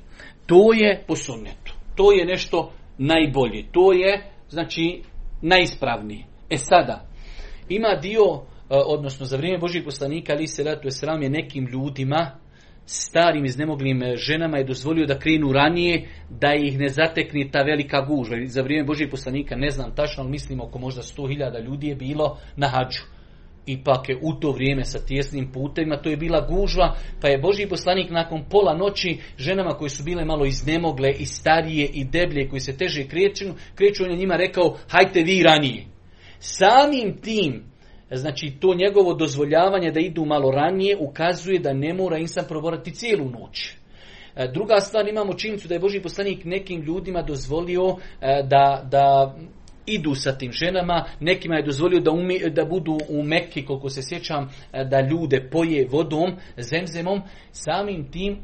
[0.45, 1.73] To je po sunnetu.
[1.95, 3.65] To je nešto najbolje.
[3.71, 5.01] To je, znači,
[5.41, 6.25] najispravnije.
[6.49, 7.05] E sada,
[7.69, 10.87] ima dio, e, odnosno za vrijeme Božih poslanika, ali se ratu
[11.21, 12.31] je nekim ljudima,
[12.87, 18.37] starim iznemoglim ženama je dozvolio da krenu ranije, da ih ne zatekne ta velika gužva.
[18.45, 22.37] Za vrijeme Božih poslanika, ne znam tačno, ali mislim oko možda 100.000 ljudi je bilo
[22.55, 23.03] na hađu.
[23.65, 27.67] Ipak je u to vrijeme sa tjesnim putevima, to je bila gužva, pa je Boži
[27.69, 32.59] poslanik nakon pola noći ženama koje su bile malo iznemogle i starije i deblje, koji
[32.59, 33.45] se teže kreću,
[33.75, 35.85] kreću on je njima rekao, hajte vi ranije.
[36.39, 37.63] Samim tim,
[38.11, 43.29] znači to njegovo dozvoljavanje da idu malo ranije ukazuje da ne mora insan proborati cijelu
[43.29, 43.73] noć.
[44.35, 49.35] E, druga stvar, imamo činjenicu da je Boži poslanik nekim ljudima dozvolio e, da, da
[49.85, 52.11] idu sa tim ženama, nekima je dozvolio da,
[52.49, 58.37] da budu u Mekki, koliko se sjećam, e, da ljude poje vodom, zemzemom, samim tim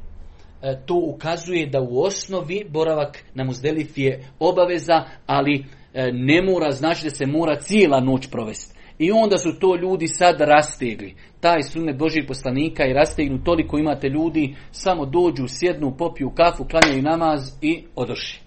[0.85, 5.65] to ukazuje da u osnovi boravak na Muzdelif je obaveza, ali
[6.13, 8.72] ne mora znači da se mora cijela noć provesti.
[9.03, 11.15] I onda su to ljudi sad rastegli.
[11.39, 17.01] Taj sunet Božih poslanika i rastegnu toliko imate ljudi, samo dođu, sjednu, popiju kafu, klanjaju
[17.01, 18.41] namaz i odoši.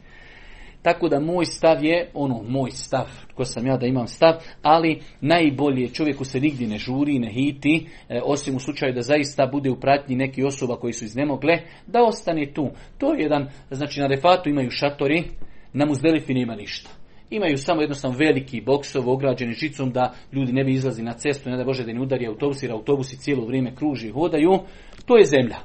[0.83, 5.01] Tako da moj stav je, ono, moj stav, ko sam ja da imam stav, ali
[5.21, 9.71] najbolje čovjeku se nigdje ne žuri, ne hiti, e, osim u slučaju da zaista bude
[9.71, 12.71] u pratnji neki osoba koji su iznemogle, da ostane tu.
[12.99, 15.25] To je jedan, znači na refatu imaju šatori,
[15.73, 16.96] na muzdelifi nema ništa.
[17.31, 21.57] Imaju samo jednostavno veliki boksov ograđeni žicom da ljudi ne bi izlazi na cestu, ne
[21.57, 24.59] da Bože da ne udari autobus jer autobusi cijelo vrijeme kruži i hodaju.
[25.07, 25.57] To je zemlja.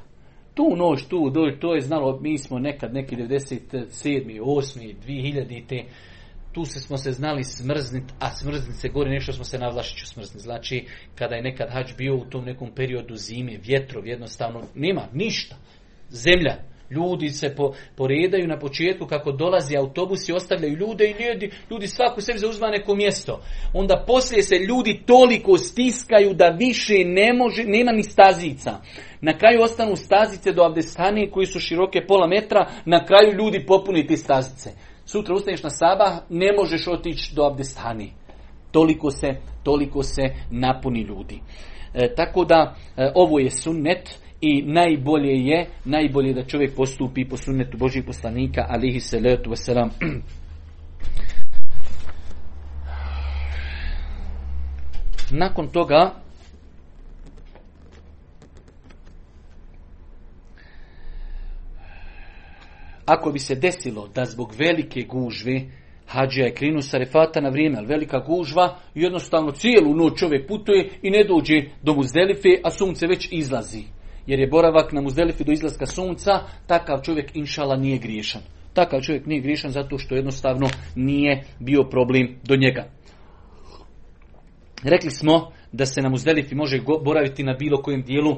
[0.54, 4.40] Tu noć, tu dođe, to je znalo, mi smo nekad neki 97.
[4.40, 4.94] 8.
[5.06, 5.66] 2000.
[5.68, 5.84] Te,
[6.52, 10.06] tu se smo se znali smrznit, a smrznit se gore nešto smo se na Vlašiću
[10.06, 10.42] smrznit.
[10.42, 15.56] Znači, kada je nekad hač bio u tom nekom periodu zime, vjetrov, jednostavno, nema ništa.
[16.08, 16.56] Zemlja,
[16.94, 21.86] Ljudi se po, poredaju na početku kako dolazi autobus i ostavljaju ljude i ljudi, ljudi
[21.86, 23.40] svaku sebi zauzma neko mjesto.
[23.74, 28.78] Onda poslije se ljudi toliko stiskaju da više ne može, nema ni stazica.
[29.20, 34.16] Na kraju ostanu stazice do Abdestane koji su široke pola metra, na kraju ljudi popuniti
[34.16, 34.70] stazice.
[35.04, 38.12] Sutra ustaneš na Sabah, ne možeš otići do Abdestani.
[38.70, 39.28] Toliko se,
[39.62, 41.40] toliko se napuni ljudi.
[41.94, 47.36] E, tako da e, ovo je sunnet i najbolje je, najbolje da čovjek postupi po
[47.36, 49.88] sunnetu Božih poslanika, alihi salatu wasalam.
[55.30, 56.14] Nakon toga,
[63.06, 65.60] ako bi se desilo da zbog velike gužve
[66.06, 66.98] Hadžija je krinu sa
[67.42, 72.48] na vrijeme, ali velika gužva, jednostavno cijelu noć čovjek putuje i ne dođe do muzdelife,
[72.64, 73.82] a sunce već izlazi
[74.26, 76.32] jer je boravak na Muzdelifi do izlaska sunca,
[76.66, 78.42] takav čovjek inšala nije griješan.
[78.74, 82.84] Takav čovjek nije griješan zato što jednostavno nije bio problem do njega.
[84.82, 88.36] Rekli smo da se na Muzdelifi može boraviti na bilo kojem dijelu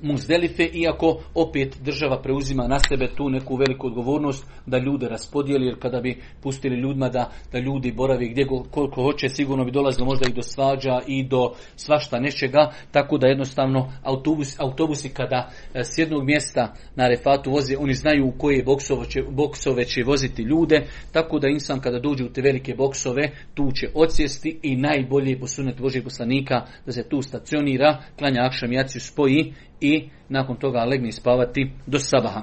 [0.00, 5.78] Muzdelife, iako opet država preuzima na sebe tu neku veliku odgovornost da ljude raspodijeli, jer
[5.78, 10.28] kada bi pustili ljudima da, da ljudi boravi gdje koliko hoće, sigurno bi dolazilo možda
[10.28, 15.98] i do svađa i do svašta nečega, tako da jednostavno autobus, autobusi kada e, s
[15.98, 20.86] jednog mjesta na refatu voze, oni znaju u koje boksove će, boksove će voziti ljude,
[21.12, 25.80] tako da insan kada dođe u te velike boksove, tu će odsjesti i najbolje posunet
[25.80, 31.70] Božih poslanika da se tu stacionira, klanja akšam jaciju spoji i nakon toga legni spavati
[31.86, 32.42] do sabaha.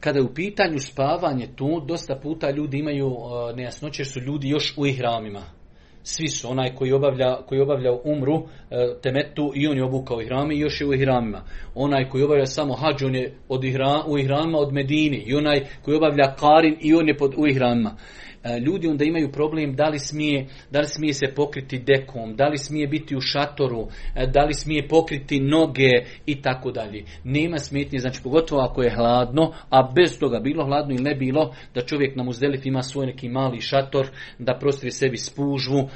[0.00, 4.74] Kada je u pitanju spavanje tu, dosta puta ljudi imaju uh, nejasnoće su ljudi još
[4.76, 5.61] u ihramima
[6.02, 8.34] svi su onaj koji obavlja, koji obavlja umru
[8.70, 11.42] e, temetu i on je obukao ihrami i još je u ihramima.
[11.74, 15.66] Onaj koji obavlja samo hađ on je od ihra, u ihramima od Medini i onaj
[15.82, 17.96] koji obavlja karin i on je pod, u ihramima.
[18.44, 22.48] E, ljudi onda imaju problem da li smije, da li smije se pokriti dekom, da
[22.48, 25.90] li smije biti u šatoru, e, da li smije pokriti noge
[26.26, 27.04] i tako dalje.
[27.24, 31.54] Nema smetnje, znači pogotovo ako je hladno, a bez toga bilo hladno ili ne bilo,
[31.74, 34.06] da čovjek na muzdelif ima svoj neki mali šator,
[34.38, 35.88] da prostrije sebi spužvu,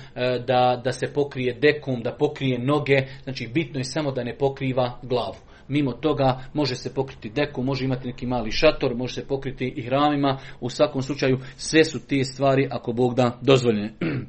[0.46, 4.98] da, da se pokrije dekom, da pokrije noge, znači bitno je samo da ne pokriva
[5.02, 5.55] glavu.
[5.68, 9.82] Mimo toga može se pokriti deku, može imati neki mali šator, može se pokriti i
[9.82, 10.38] hramima.
[10.60, 13.92] U svakom slučaju sve su te stvari, ako Bog da, dozvoljene.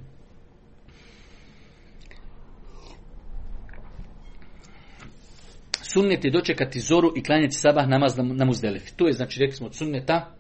[5.94, 8.96] Sunnet je dočekati zoru i klanjati sabah namaz na muzdelifi.
[8.96, 10.37] To je, znači, rekli smo od sunneta,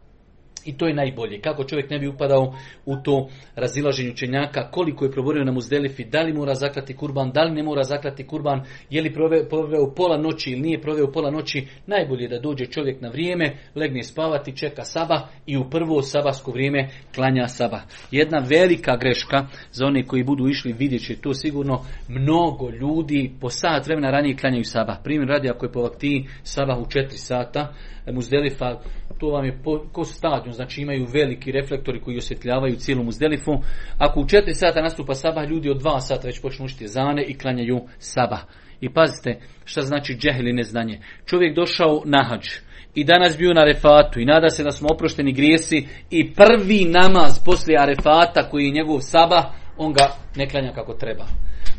[0.67, 1.41] i to je najbolje.
[1.41, 2.53] Kako čovjek ne bi upadao
[2.85, 7.43] u to razilaženje učenjaka, koliko je proborio na muzdelifi, da li mora zaklati kurban, da
[7.43, 9.13] li ne mora zaklati kurban, je li
[9.49, 13.55] proveo pola noći ili nije proveo pola noći, najbolje je da dođe čovjek na vrijeme,
[13.75, 17.81] legne spavati, čeka saba i u prvo sabasko vrijeme klanja saba.
[18.11, 23.49] Jedna velika greška za one koji budu išli vidjet će to sigurno mnogo ljudi po
[23.49, 24.97] sat vremena ranije klanjaju saba.
[25.03, 27.73] Primjer radi ako je po vaktiji saba u 4 sata,
[28.11, 28.79] muzdelifa
[29.19, 33.51] to vam je po, ko stadion, znači imaju veliki reflektori koji osvjetljavaju cijelu muzdelifu.
[33.97, 37.37] Ako u 4 sata nastupa sabah, ljudi od 2 sata već počnu učiti zane i
[37.37, 38.41] klanjaju sabah.
[38.81, 40.99] I pazite šta znači džehli neznanje.
[41.25, 42.47] Čovjek došao na hađ
[42.95, 47.39] i danas bio na refatu i nada se da smo oprošteni grijesi i prvi namaz
[47.45, 49.45] poslije arefata koji je njegov sabah,
[49.77, 51.25] on ga ne klanja kako treba.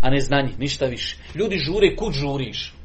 [0.03, 1.16] A ne znanje, ništa više.
[1.35, 2.78] Ljudi žure, kud žuriš?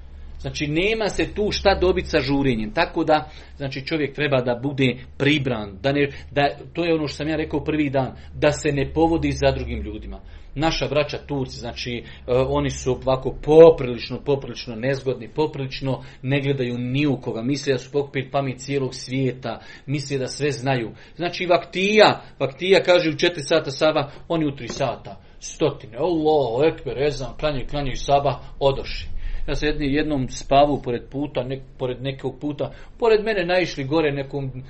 [0.43, 2.73] Znači nema se tu šta dobiti sa žurenjem.
[2.73, 5.77] Tako da znači čovjek treba da bude pribran.
[5.81, 8.15] Da ne, da, to je ono što sam ja rekao prvi dan.
[8.35, 10.19] Da se ne povodi za drugim ljudima.
[10.55, 17.07] Naša braća Turci, znači e, oni su ovako poprilično, poprilično nezgodni, poprilično ne gledaju ni
[17.07, 17.41] u koga.
[17.41, 20.91] Misle da su pokupili pamet cijelog svijeta, misle da sve znaju.
[21.15, 25.21] Znači vaktija, vaktija kaže u četiri sata saba, oni u tri sata.
[25.39, 29.13] Stotine, Allah, ekber, ezan, klanjaju, klanjaju saba, odoši.
[29.47, 31.45] Ja sam jednom spavu pored puta,
[31.77, 34.63] pored nekog puta, pored mene naišli gore nekom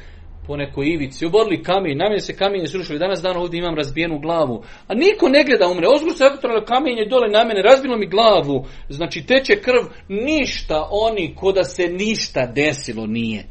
[0.48, 4.20] po nekoj ivici, oborili kamen, na mene se kamenje srušili, danas dan ovdje imam razbijenu
[4.20, 6.24] glavu, a niko ne gleda umre, ozgo se
[6.66, 11.88] kamenje dole na mene, razbilo mi glavu, znači teče krv, ništa oni, ko da se
[11.88, 13.44] ništa desilo nije.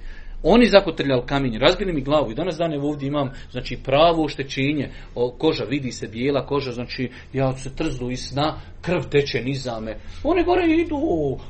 [0.42, 4.90] Oni zakotrljali kamenje, razbili mi glavu i danas dane ovdje imam znači pravo oštećenje,
[5.38, 9.96] koža vidi se bijela koža, znači ja se trznu i sna, krv teče nizame.
[10.24, 10.96] Oni gore idu,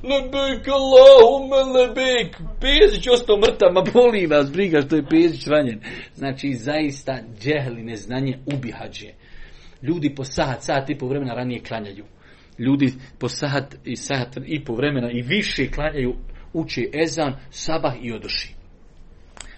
[0.03, 5.81] lebek Allahume lebek, Pezić ostao mrtav, ma boli vas briga što je Pezić ranjen.
[6.15, 9.09] Znači zaista džehli neznanje ubihađe.
[9.83, 12.05] Ljudi po sat, sat i po vremena ranije klanjaju.
[12.59, 16.15] Ljudi po sat i sat i po vremena i više klanjaju,
[16.53, 18.62] uči ezan, sabah i odoši.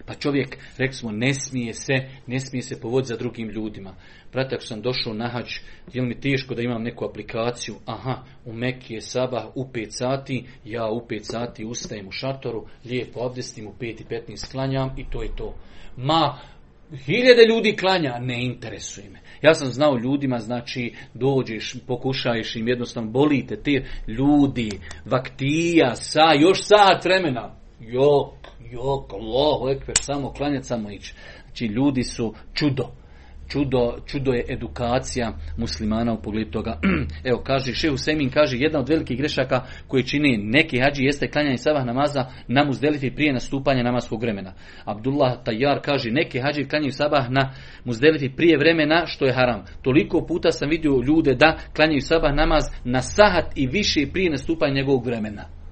[0.06, 1.94] Pa čovjek, rekli smo, ne smije se,
[2.26, 3.94] ne smije se povoditi za drugim ljudima.
[4.32, 5.60] Brate, ako sam došao na hač,
[5.92, 7.74] je mi teško da imam neku aplikaciju?
[7.86, 12.66] Aha, u Meki je sabah u 5 sati, ja u 5 sati ustajem u šatoru,
[12.84, 15.54] lijepo abdestim u 5 i 15 klanjam i to je to.
[15.96, 16.38] Ma,
[17.06, 19.20] hiljade ljudi klanja, ne interesuje me.
[19.42, 24.70] Ja sam znao ljudima, znači, dođeš, pokušaješ im, jednostavno bolite te ljudi,
[25.04, 27.54] vaktija, sa, još sat vremena.
[27.80, 28.34] Jok,
[28.70, 31.14] jok, Allahu ekber, samo klanjati, samo ići.
[31.44, 32.90] Znači ljudi su čudo.
[33.48, 36.78] Čudo, čudo je edukacija muslimana u pogledu toga.
[37.30, 41.56] Evo, kaže, Šehu Semin kaže, jedna od velikih grešaka koje čini neki hađi jeste klanjanje
[41.56, 44.52] sabah namaza na muzdelifi prije nastupanja namaskog vremena.
[44.84, 47.52] Abdullah Tajar kaže, neki hađi klanjaju sabah na
[47.84, 49.64] muzdelifi prije vremena, što je haram.
[49.82, 54.74] Toliko puta sam vidio ljude da klanjaju sabah namaz na sahat i više prije nastupanja
[54.74, 55.63] njegovog vremena.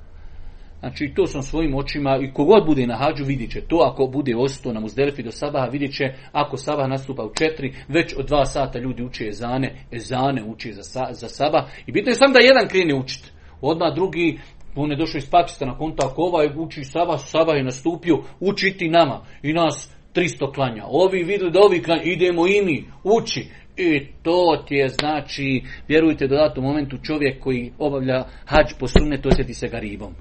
[0.83, 4.37] Znači to sam svojim očima i kogod bude na hađu vidjet će to, ako bude
[4.37, 8.45] ostao na muzdelifi do sabaha vidjet će, ako sabah nastupa u četiri, već od dva
[8.45, 12.69] sata ljudi uče ezane, ezane uče za, za sabah i bitno je samo da jedan
[12.69, 13.31] krene učiti.
[13.61, 14.39] Odmah drugi,
[14.77, 19.25] on je došao iz Pakistana, konta ako ovaj uči sabah, sabah je nastupio, učiti nama
[19.43, 20.85] i nas 300 klanja.
[20.87, 23.47] Ovi vidjeli da ovi klanja, idemo i mi, uči.
[23.77, 29.29] I to ti je znači, vjerujte do datom momentu čovjek koji obavlja hađ po sunnetu
[29.29, 30.15] osjeti se ga ribom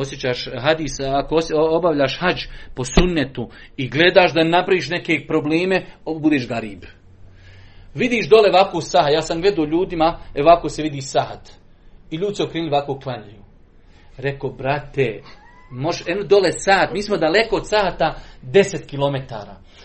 [0.00, 2.42] osjećaš hadis, ako obavljaš hađ
[2.74, 5.86] po sunnetu i gledaš da napraviš neke probleme,
[6.20, 6.82] budeš garib.
[7.94, 11.50] Vidiš dole ovako sahat, ja sam gledao ljudima, ovako se vidi sahat.
[12.10, 13.42] I ljudi se okrenuli ovako klanjaju.
[14.16, 15.22] Rekao, brate,
[15.70, 19.34] može, eno dole sat, mi smo daleko od sata 10 km.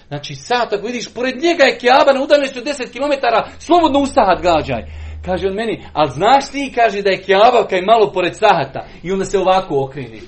[0.08, 3.14] Znači sat, ako vidiš, pored njega je kjaba na udaljenosti od 10 km,
[3.60, 4.84] slobodno u sahat gađaj.
[5.26, 8.86] Kaže on meni, ali znaš ti, kaže da je kjava kaj malo pored sahata.
[9.04, 10.22] I onda se ovako okreni.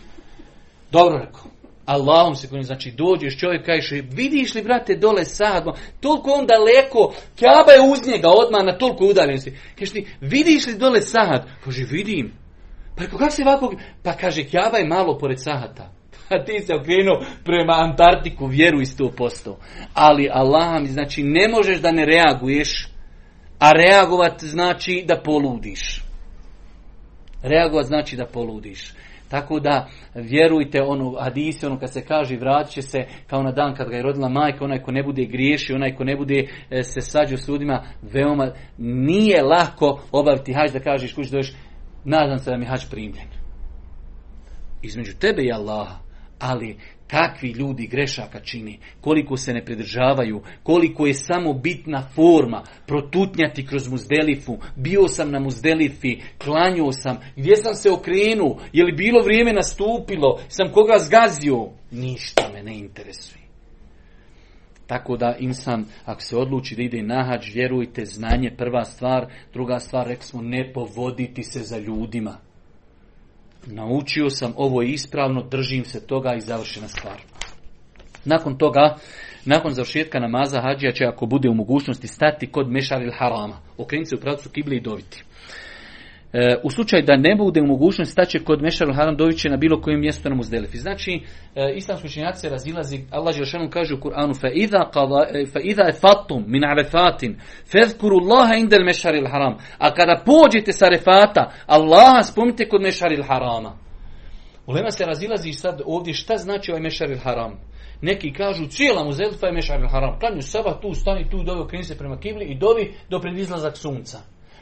[0.92, 1.56] Dobro rekao.
[1.86, 2.66] Allahom se klanjaju.
[2.66, 5.64] Znači dođeš čovjek kaže vidiš li brate dole sad,
[6.00, 9.58] toliko on daleko, Kjaba je uz njega odmah na toliko udaljenosti.
[9.80, 11.48] Kaže ti, vidiš li dole sad?
[11.64, 12.34] Kaže vidim.
[12.98, 13.74] Pa kako se ovako,
[14.04, 15.92] pa kaže Kjaba je malo pored Sahata.
[16.30, 19.56] A ti se okrenuo prema Antarktiku, vjeruj 100%.
[19.94, 22.88] Ali Allah mi znači ne možeš da ne reaguješ,
[23.60, 26.04] a reagovat znači da poludiš.
[27.44, 28.94] Reagovat znači da poludiš.
[29.30, 33.76] Tako da vjerujte ono hadisi, ono kad se kaže vratit će se kao na dan
[33.76, 36.84] kad ga je rodila majka, onaj ko ne bude griješi, onaj ko ne bude e,
[36.84, 41.54] se sađu s ljudima, veoma nije lako obaviti hađ da kažeš kući dođeš,
[42.04, 43.28] nadam se da mi hađ primljen.
[44.82, 46.06] Između tebe i Allaha
[46.40, 46.78] ali
[47.08, 53.88] kakvi ljudi grešaka čini, koliko se ne pridržavaju, koliko je samo bitna forma, protutnjati kroz
[53.88, 59.54] muzdelifu, bio sam na muzdelifi, klanio sam, gdje sam se okrenuo, je li bilo vrijeme
[59.54, 63.46] nastupilo, sam koga zgazio, ništa me ne interesuje.
[64.88, 69.80] Tako da insan, ako se odluči da ide na hađ, vjerujte, znanje prva stvar, druga
[69.80, 72.38] stvar, rekli smo, ne povoditi se za ljudima
[73.66, 77.22] naučio sam ovo ispravno, držim se toga i završena stvar.
[78.26, 78.96] Nakon toga,
[79.46, 84.16] nakon završetka namaza hađija će ako bude u mogućnosti stati kod mešaril harama, okrenuti se
[84.16, 85.24] u pravcu kibli i dobiti.
[86.34, 89.82] E, u slučaju da ne bude u mogućnosti staće kod Mešarul Haram doviće na bilo
[89.82, 90.78] kojem mjestu na Muzdelifi.
[90.78, 91.22] Znači,
[91.56, 94.48] e, islamski učenjaci se razilazi, Allah Želšanu kaže u Kur'anu fa
[95.64, 97.36] idha, e, fatum min arefatin
[97.72, 99.58] fezkuru Allaha indel Mešaril Haram.
[99.78, 103.78] A kada pođete sa arefata, Allaha spomnite kod Mešaril Harama.
[104.68, 107.60] Ulema se razilazi sad ovdje šta znači ovaj Mešaril Haram.
[108.02, 110.20] Neki kažu cijela Muzdelifa je Mešaril Haram.
[110.20, 114.18] Klanju sabah tu, stani tu, dovi, okreni se prema kibli i dovi do predizlazak sunca.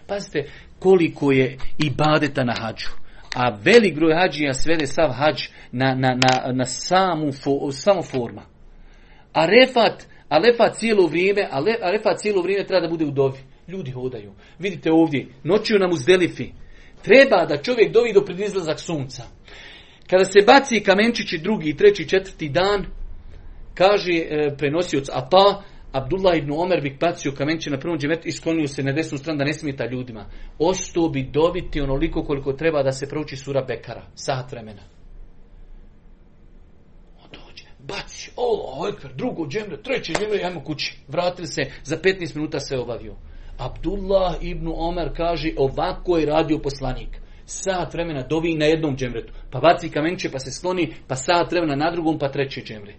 [0.07, 0.45] Pazite
[0.84, 2.89] koliko je ibadeta na hađu.
[3.36, 8.41] A velik broj hađija svede sav hađ na, na, na, na samu, fo, samu forma.
[9.34, 13.05] A refat, a refat cijelo vrijeme, a, le, a refat cijelo vrijeme treba da bude
[13.05, 13.39] u dovi.
[13.67, 14.34] Ljudi hodaju.
[14.59, 16.51] Vidite ovdje, noću nam uzdelifi.
[17.01, 19.23] Treba da čovjek dovi do predizlazak sunca.
[20.09, 22.86] Kada se baci kamenčići drugi, treći, četvrti dan,
[23.73, 25.63] kaže e, prenosioc Ata,
[25.93, 29.37] Abdullah ibn Omer bi bacio kamenče na prvom džemetu i sklonio se na desnu stranu
[29.37, 30.25] da ne smeta ljudima.
[30.59, 34.05] Ostao bi dobiti onoliko koliko treba da se prouči sura Bekara.
[34.15, 34.81] Sat vremena.
[37.23, 40.97] On dođe, baci, o, ekver, drugo džemre, treće džemre, ajmo kući.
[41.07, 43.15] Vratili se, za 15 minuta se obavio.
[43.57, 47.21] Abdullah ibn Omer kaže, ovako je radio poslanik.
[47.45, 49.33] Sat vremena dovi na jednom džemretu.
[49.51, 52.93] Pa baci kamenče, pa se skloni, pa sat vremena na drugom, pa treće džemre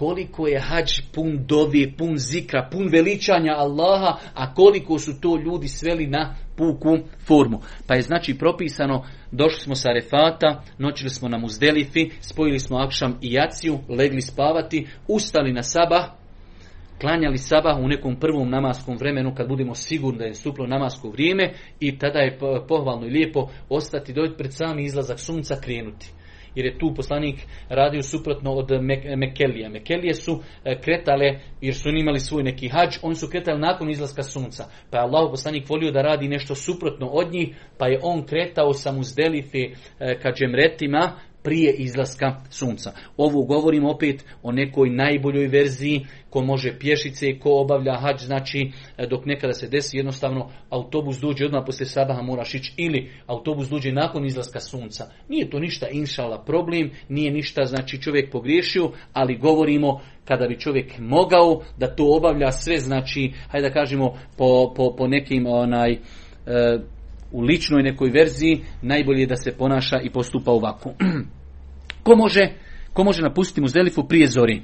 [0.00, 5.68] koliko je hađ pun dovi, pun zikra, pun veličanja Allaha, a koliko su to ljudi
[5.68, 7.60] sveli na puku formu.
[7.86, 13.18] Pa je znači propisano, došli smo sa refata, noćili smo na muzdelifi, spojili smo akšam
[13.22, 16.04] i jaciju, legli spavati, ustali na sabah,
[17.00, 21.52] klanjali sabah u nekom prvom namaskom vremenu kad budemo sigurni da je stuplo namasko vrijeme
[21.80, 22.38] i tada je
[22.68, 26.10] pohvalno i lijepo ostati dojeti pred sami izlazak sunca krenuti
[26.54, 27.36] jer je tu poslanik
[27.68, 28.70] radio suprotno od
[29.16, 29.68] Mekelija.
[29.68, 34.22] Mekelije su e, kretale, jer su imali svoj neki hađ, oni su kretali nakon izlaska
[34.22, 34.64] sunca.
[34.90, 38.72] Pa je Allah poslanik volio da radi nešto suprotno od njih, pa je on kretao
[38.72, 39.58] sa muzdelife
[40.22, 42.92] ka džemretima, prije izlaska sunca.
[43.16, 49.06] Ovo govorim opet o nekoj najboljoj verziji ko može pješice, ko obavlja hađ, znači e,
[49.06, 53.92] dok nekada se desi jednostavno autobus dođe odmah poslije sabaha moraš ići ili autobus dođe
[53.92, 55.10] nakon izlaska sunca.
[55.28, 60.98] Nije to ništa inšala problem, nije ništa znači čovjek pogriješio, ali govorimo kada bi čovjek
[60.98, 65.98] mogao da to obavlja sve znači, hajde da kažemo po, po, po nekim onaj e,
[67.32, 70.94] u ličnoj nekoj verziji, najbolje je da se ponaša i postupa ovako.
[72.04, 72.52] ko može,
[72.92, 74.62] ko može napustiti muzdelifu prije zori?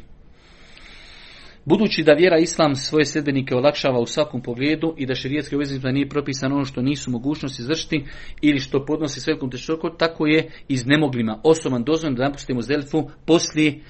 [1.64, 6.08] Budući da vjera islam svoje sedbenike olakšava u svakom pogledu i da širijetske obveznicima nije
[6.08, 8.04] propisano ono što nisu mogućnosti izvršiti
[8.40, 9.50] ili što podnosi s velikom
[9.98, 13.80] tako je iznemoglima osoban dozvoljeno da napustimo Zelifu poslije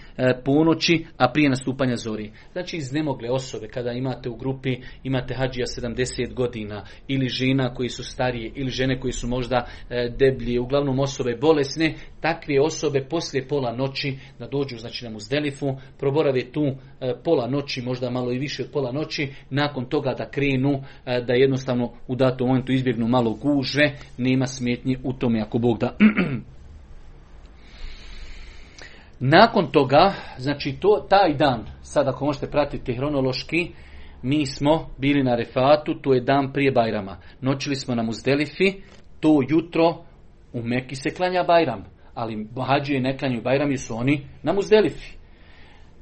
[0.44, 2.32] ponoći, a prije nastupanja zori.
[2.52, 8.04] Znači iznemogle osobe, kada imate u grupi, imate hađija 70 godina, ili žena koji su
[8.04, 13.76] starije, ili žene koji su možda e, deblje, uglavnom osobe bolesne, takve osobe poslije pola
[13.76, 15.66] noći da dođu znači, na Muzdelifu,
[15.98, 16.74] proborave tu e,
[17.24, 21.32] pola noći, možda malo i više od pola noći, nakon toga da krenu, e, da
[21.32, 25.96] jednostavno u datom momentu izbjegnu malo gužve, nema smetnje u tome ako Bog da.
[29.20, 33.72] Nakon toga, znači to, taj dan, sad ako možete pratiti hronološki,
[34.22, 37.16] mi smo bili na Refatu, to je dan prije Bajrama.
[37.40, 38.72] Noćili smo na Muzdelifi,
[39.20, 40.04] to jutro
[40.52, 41.84] u Meki se klanja Bajram.
[42.14, 45.16] ali hađije ne klanjaju Bajram su oni na Muzdelifi.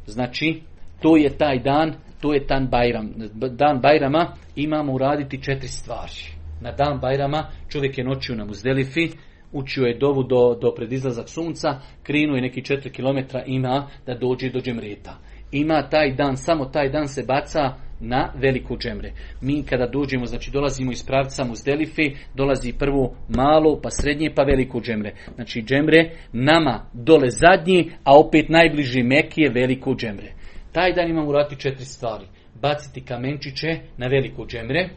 [0.06, 0.62] Znači,
[1.02, 3.12] to je taj dan, to je dan Bajram.
[3.50, 6.12] Dan Bajrama imamo uraditi četiri stvari.
[6.60, 9.08] Na dan Bajrama čovjek je noćio na Muzdelifi,
[9.54, 14.50] učio je dovu do, do predizlazak sunca, krinuo je neki 4 km ima da dođe
[14.50, 15.18] do džemreta.
[15.52, 19.12] Ima taj dan, samo taj dan se baca na veliku džemre.
[19.40, 24.80] Mi kada dođemo, znači dolazimo iz pravca Muzdelifi, dolazi prvo malo, pa srednje, pa veliku
[24.80, 25.12] džemre.
[25.34, 30.32] Znači džemre nama dole zadnji, a opet najbliži Mekije veliku džemre.
[30.72, 32.24] Taj dan imamo urati četiri stvari.
[32.62, 34.88] Baciti kamenčiće na veliku džemre,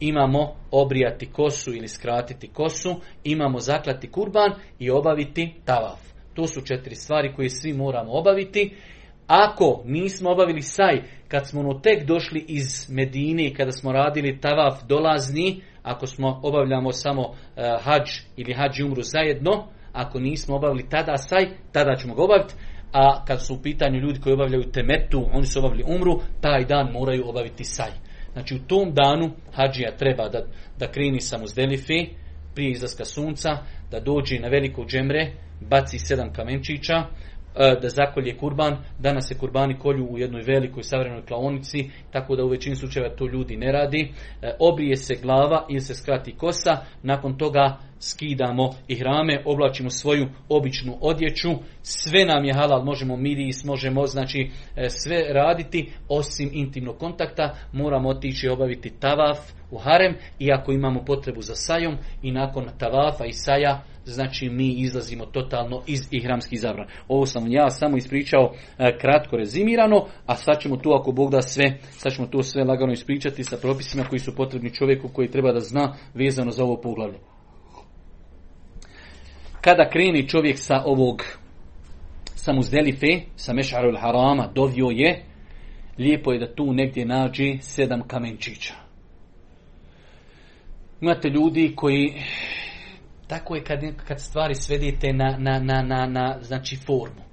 [0.00, 6.00] imamo obrijati kosu ili skratiti kosu, imamo zaklati kurban i obaviti tavaf.
[6.34, 8.74] To su četiri stvari koje svi moramo obaviti.
[9.26, 14.40] Ako nismo obavili saj, kad smo no tek došli iz Medine i kada smo radili
[14.40, 17.36] tavaf dolazni, ako smo obavljamo samo uh,
[17.80, 22.54] hađ ili hađ umru zajedno, ako nismo obavili tada saj, tada ćemo ga obaviti.
[22.92, 26.92] A kad su u pitanju ljudi koji obavljaju temetu, oni su obavili umru, taj dan
[26.92, 28.09] moraju obaviti saj.
[28.32, 30.46] Znači u tom danu hađija treba da,
[30.78, 32.06] da krini sa muzdelifi
[32.54, 33.50] prije izlaska sunca,
[33.90, 37.04] da dođe na veliko džemre, baci sedam kamenčića,
[37.54, 38.76] da zakolje kurban.
[38.98, 43.26] Danas se kurbani kolju u jednoj velikoj savremenoj klaonici, tako da u većini slučajeva to
[43.26, 44.12] ljudi ne radi.
[44.42, 50.26] E, obrije se glava ili se skrati kosa, nakon toga skidamo i hrame, oblačimo svoju
[50.48, 51.48] običnu odjeću,
[51.82, 58.08] sve nam je halal, možemo miris, možemo znači e, sve raditi, osim intimnog kontakta, moramo
[58.08, 59.38] otići obaviti tavaf
[59.70, 64.68] u harem, i ako imamo potrebu za sajom, i nakon tavafa i saja, znači mi
[64.72, 66.88] izlazimo totalno iz ihramskih zabran.
[67.08, 71.42] Ovo sam ja samo ispričao e, kratko rezimirano, a sad ćemo tu ako Bog da
[71.42, 75.52] sve, sad ćemo to sve lagano ispričati sa propisima koji su potrebni čovjeku koji treba
[75.52, 77.18] da zna vezano za ovo poglavlje
[79.60, 81.22] kada kreni čovjek sa ovog
[82.24, 85.24] sa muzdelife, sa mešarul harama, dovio je,
[85.98, 88.74] lijepo je da tu negdje nađe sedam kamenčića.
[91.00, 92.14] Imate ljudi koji,
[93.30, 97.30] tako je kad, kad stvari svedite na, na, na, na, na znači formu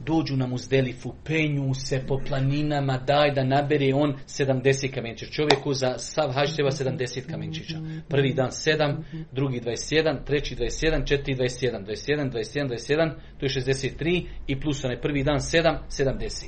[0.00, 5.32] dođu na muzdelifu, penju se po planinama, daj da nabere on 70 kamenčića.
[5.32, 7.78] Čovjeku za sav hađ treba 70 kamenčića.
[8.08, 8.96] Prvi dan 7,
[9.32, 15.00] drugi 21, treći 21, četiri 21, 21, 21, 21, to je 63 i plus onaj
[15.00, 16.44] prvi dan 7, 70.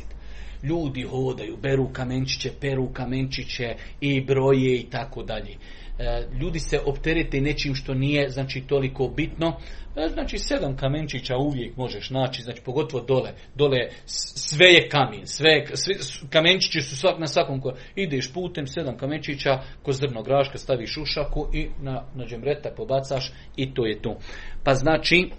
[0.62, 5.54] Ljudi hodaju, beru kamenčiće, peru kamenčiće i broje i tako dalje.
[5.98, 9.56] E, ljudi se opterete nečim što nije znači toliko bitno.
[9.96, 13.32] E, znači sedam kamenčića uvijek možeš naći, znači pogotovo dole.
[13.54, 15.94] Dole sve je kamen, sve, sve
[16.30, 21.04] kamenčići su svak, na svakom ko ideš putem sedam kamenčića, ko zrno graška staviš u
[21.04, 24.18] šaku i na, na džemreta pobacaš i to je to.
[24.64, 25.30] Pa znači, e,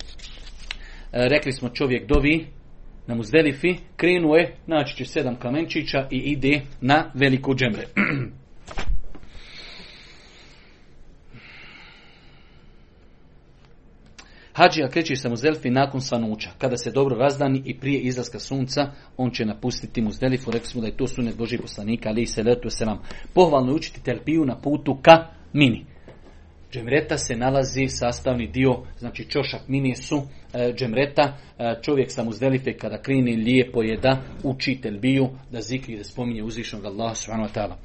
[1.11, 2.47] rekli smo čovjek dovi,
[3.07, 7.85] na muzdelifi, krenuo je, naći će sedam kamenčića i ide na veliku džemre.
[14.59, 16.49] Hadžija kreće sa Muzdelifi nakon svanuća.
[16.57, 20.51] Kada se dobro razdani i prije izlaska sunca, on će napustiti Muzdelifu.
[20.51, 23.01] Rekli smo da je to sunet Boži poslanika, ali se letu se nam.
[23.33, 25.85] Pohvalno je učiti telpiju na putu ka mini.
[26.71, 30.21] Džemreta se nalazi sastavni dio, znači čošak mini su
[30.53, 31.37] e, džemreta.
[31.59, 36.43] E, čovjek sa Muzdelife kada krini lijepo je da uči telbiju, da zikri, da spominje
[36.43, 37.75] uzvišnog Allah subhanahu wa ta'ala.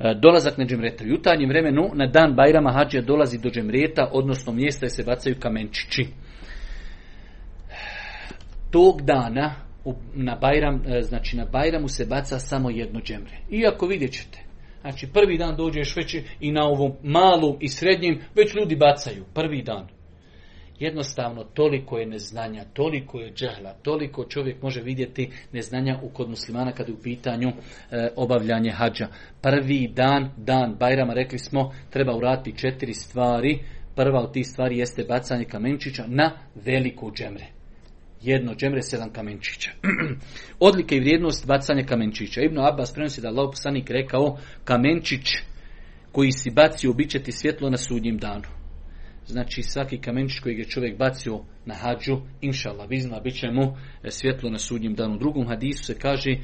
[0.00, 1.04] E, dolazak na džemreta.
[1.04, 5.36] U jutarnjem vremenu na dan Bajrama hađija dolazi do džemreta, odnosno mjesta gdje se bacaju
[5.40, 6.06] kamenčići.
[8.70, 9.54] Tog dana
[10.14, 13.38] na Bajram, e, znači na Bajramu se baca samo jedno džemre.
[13.50, 14.38] Iako vidjet ćete,
[14.80, 19.62] znači prvi dan dođeš već i na ovom malom i srednjem, već ljudi bacaju, prvi
[19.62, 19.97] dan.
[20.80, 26.72] Jednostavno, toliko je neznanja, toliko je džehla, toliko čovjek može vidjeti neznanja u kod muslimana
[26.72, 29.08] kada je u pitanju e, obavljanje hađa.
[29.42, 33.58] Prvi dan, dan Bajrama, rekli smo, treba uraditi četiri stvari.
[33.94, 36.32] Prva od tih stvari jeste bacanje kamenčića na
[36.64, 37.46] veliku džemre.
[38.22, 39.70] Jedno džemre, sedam kamenčića.
[40.68, 42.40] Odlike i vrijednost bacanja kamenčića.
[42.40, 43.50] Ibn Abbas prenosi da Allah
[43.88, 45.26] rekao, kamenčić
[46.12, 48.57] koji si bacio, bit će ti svjetlo na sudnjem danu.
[49.28, 54.10] Znači svaki kamenčić koji je čovjek bacio na hađu, inšala, vizna, bit će mu e,
[54.10, 55.14] svjetlo na sudnjem danu.
[55.14, 56.36] U drugom hadisu se kaže,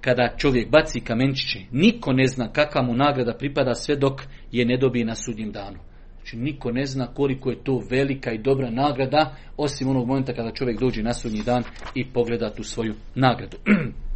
[0.00, 4.20] kada čovjek baci kamenčiće, niko ne zna kakva mu nagrada pripada sve dok
[4.52, 5.78] je ne dobije na sudnjem danu.
[6.16, 10.52] Znači niko ne zna koliko je to velika i dobra nagrada, osim onog momenta kada
[10.52, 11.62] čovjek dođe na sudnji dan
[11.94, 13.56] i pogleda tu svoju nagradu.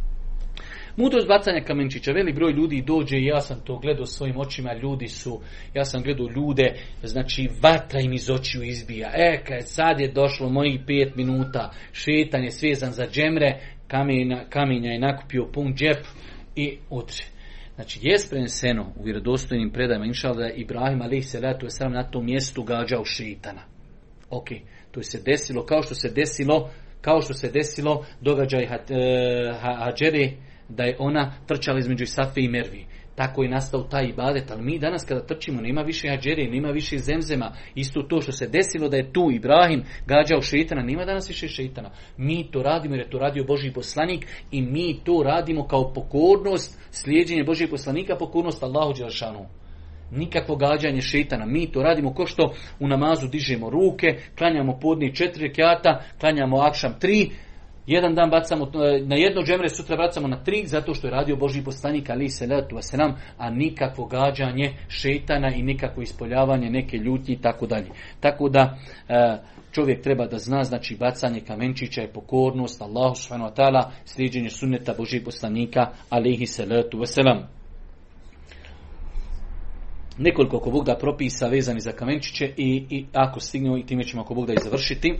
[0.97, 2.11] Mudrost bacanja kamenčića.
[2.11, 4.73] Veli broj ljudi dođe i ja sam to gledao svojim očima.
[4.73, 5.41] Ljudi su,
[5.73, 6.73] ja sam gledao ljude,
[7.03, 9.11] znači vatra im iz očiju izbija.
[9.15, 14.91] E, kad sad je došlo mojih pet minuta, šetan je svezan za džemre, kamenja, kamenja
[14.91, 16.05] je nakupio pun džep
[16.55, 17.25] i utre.
[17.75, 22.03] Znači, je preneseno u vjerodostojnim predajima, inšal da je Ibrahim ali se je sam na
[22.03, 23.61] tom mjestu gađao šitana.
[24.29, 24.47] Ok,
[24.91, 26.69] to je se desilo kao što se desilo
[27.01, 28.67] kao što se desilo događaj e,
[29.61, 30.31] Hađere
[30.69, 32.85] da je ona trčala između Safe i Mervi.
[33.15, 36.97] Tako je nastao taj ibadet, ali mi danas kada trčimo nema više hađere, nema više
[36.97, 37.51] zemzema.
[37.75, 41.91] Isto to što se desilo da je tu Ibrahim gađao šeitana, nema danas više šeitana.
[42.17, 46.79] Mi to radimo jer je to radio Boži poslanik i mi to radimo kao pokornost,
[46.91, 49.45] slijedjenje Božih poslanika, pokornost Allahu Đelšanu.
[50.11, 51.45] Nikakvo gađanje šeitana.
[51.45, 54.07] Mi to radimo ko što u namazu dižemo ruke,
[54.37, 57.29] klanjamo podni četiri kjata, klanjamo akšam tri,
[57.87, 61.35] jedan dan bacamo e, na jedno džemre, sutra bacamo na tri, zato što je radio
[61.35, 67.33] Boži poslanik ali se letu nam, a nikakvo gađanje šetana i nikakvo ispoljavanje neke ljutnje
[67.33, 67.89] i tako dalje.
[68.19, 68.77] Tako da
[69.09, 69.37] e,
[69.71, 74.93] čovjek treba da zna, znači bacanje kamenčića je pokornost Allahu subhanahu wa ta'ala, sliđenje sunneta
[74.97, 77.41] Božih poslanika alihi salatu wasalam.
[80.17, 84.21] Nekoliko ako Bog da propisa vezani za kamenčiće i, i ako stignemo i time ćemo
[84.21, 85.13] ako Bog da i završiti.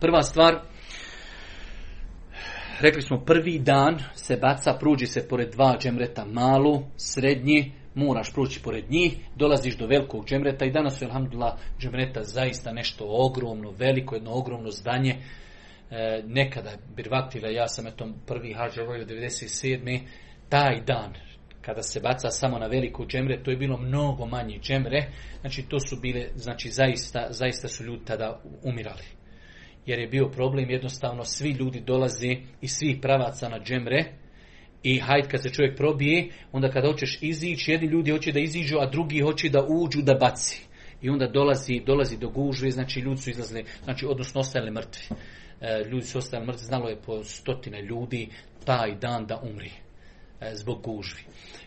[0.00, 0.60] Prva stvar,
[2.82, 8.62] rekli smo prvi dan se baca, pruđi se pored dva džemreta malu, srednji, moraš proći
[8.62, 14.14] pored njih, dolaziš do velikog džemreta i danas su, alhamdulillah, džemreta zaista nešto ogromno, veliko,
[14.14, 15.16] jedno ogromno zdanje.
[15.90, 20.00] E, nekada Birvaktila, ja sam eto prvi hađ u 97.
[20.48, 21.12] taj dan,
[21.60, 25.06] kada se baca samo na veliku džemre, to je bilo mnogo manje džemre,
[25.40, 29.21] znači to su bile, znači zaista, zaista su ljudi tada umirali
[29.86, 34.04] jer je bio problem jednostavno svi ljudi dolaze iz svih pravaca na džemre
[34.82, 38.78] i hajde kad se čovjek probije, onda kada hoćeš izići, jedni ljudi hoće da iziđu,
[38.78, 40.66] a drugi hoće da uđu da baci.
[41.02, 45.16] I onda dolazi, dolazi do gužve, znači ljudi su izlazili, znači odnosno ostali mrtvi.
[45.60, 48.28] E, ljudi su ostali mrtvi, znalo je po stotine ljudi
[48.64, 49.70] taj dan da umri
[50.40, 51.20] e, zbog gužvi.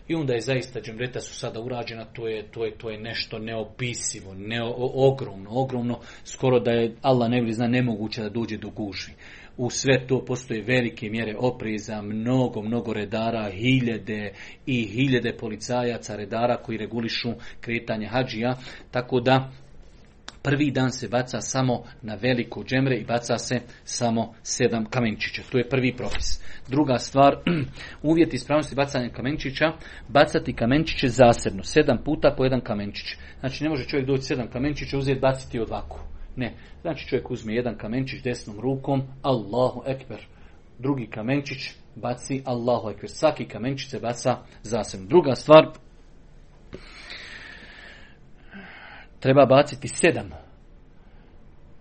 [0.08, 3.39] I onda je zaista džemreta su sada urađena, to je, to je, to je nešto
[3.39, 4.62] neopisivo, ne,
[4.95, 9.14] ogromno, ogromno, skoro da je Allah ne zna nemoguće da dođe do gužvi.
[9.58, 14.34] U sve to postoje velike mjere opreza, mnogo, mnogo redara, hiljede
[14.66, 17.30] i hiljede policajaca, redara koji regulišu
[17.62, 18.58] kretanje hađija,
[18.91, 19.51] tako da
[20.46, 25.41] Prvi dan se baca samo na veliko džemre i baca se samo sedam kamenčića.
[25.52, 26.41] To je prvi propis.
[26.68, 27.38] Druga stvar,
[28.12, 29.66] uvjet ispravnosti bacanja kamenčića,
[30.08, 33.16] bacati kamenčiće zasebno, sedam puta po jedan kamenčić.
[33.39, 36.00] Znači ne može čovjek doći sedam kamenčića, uzeti baciti ovako.
[36.36, 40.20] Ne, znači čovjek uzme jedan kamenčić desnom rukom, Allahu ekber.
[40.80, 43.10] Drugi kamenčić baci Allahu ekber.
[43.10, 45.08] Svaki kamenčić se baca zasebno.
[45.08, 45.68] Druga stvar,
[49.26, 50.30] treba baciti sedam.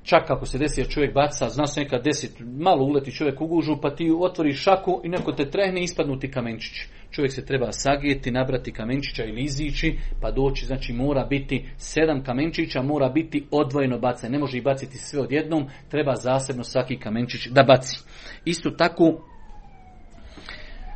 [0.03, 3.47] Čak ako se desi da čovjek baca, zna se nekad desit, malo uleti čovjek u
[3.47, 6.73] gužu, pa ti otvori šaku i neko te trehne i ispadnuti kamenčić.
[7.11, 12.83] Čovjek se treba sagijeti, nabrati kamenčića ili izići, pa doći, znači mora biti sedam kamenčića,
[12.83, 14.33] mora biti odvojeno bacanje.
[14.33, 17.99] Ne može ih baciti sve odjednom, treba zasebno svaki kamenčić da baci.
[18.45, 19.05] Isto tako,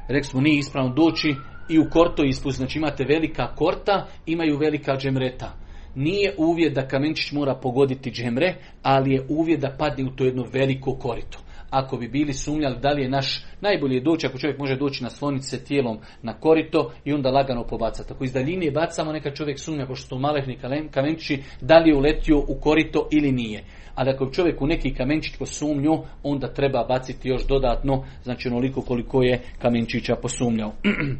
[0.09, 1.35] rekli smo, nije ispravno doći
[1.69, 7.33] i u korto ispust, znači imate velika korta, imaju velika džemreta nije uvjet da kamenčić
[7.33, 11.39] mora pogoditi džemre, ali je uvjet da padne u to jedno veliko korito.
[11.71, 15.11] Ako bi bili sumnjali da li je naš najbolje doći, ako čovjek može doći na
[15.11, 18.13] slonice tijelom na korito i onda lagano pobacati.
[18.13, 20.59] Ako iz daljine bacamo, neka čovjek sumnja, pošto su malehni
[20.91, 23.65] kamenčići, da li je uletio u korito ili nije.
[23.95, 29.23] Ali ako čovjek u neki kamenčić posumnju, onda treba baciti još dodatno, znači onoliko koliko
[29.23, 30.73] je kamenčića posumnjao.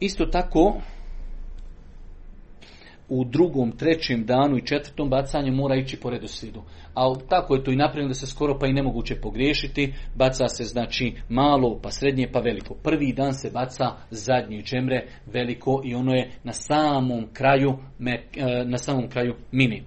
[0.00, 0.80] Isto tako,
[3.08, 6.62] u drugom, trećem danu i četvrtom bacanju mora ići po redoslijedu.
[6.94, 9.92] A tako je to i napravljeno da se skoro pa i nemoguće pogriješiti.
[10.14, 12.74] Baca se znači malo, pa srednje, pa veliko.
[12.74, 17.74] Prvi dan se baca zadnje džemre, veliko i ono je na samom kraju,
[18.36, 19.82] e, na samom kraju mini.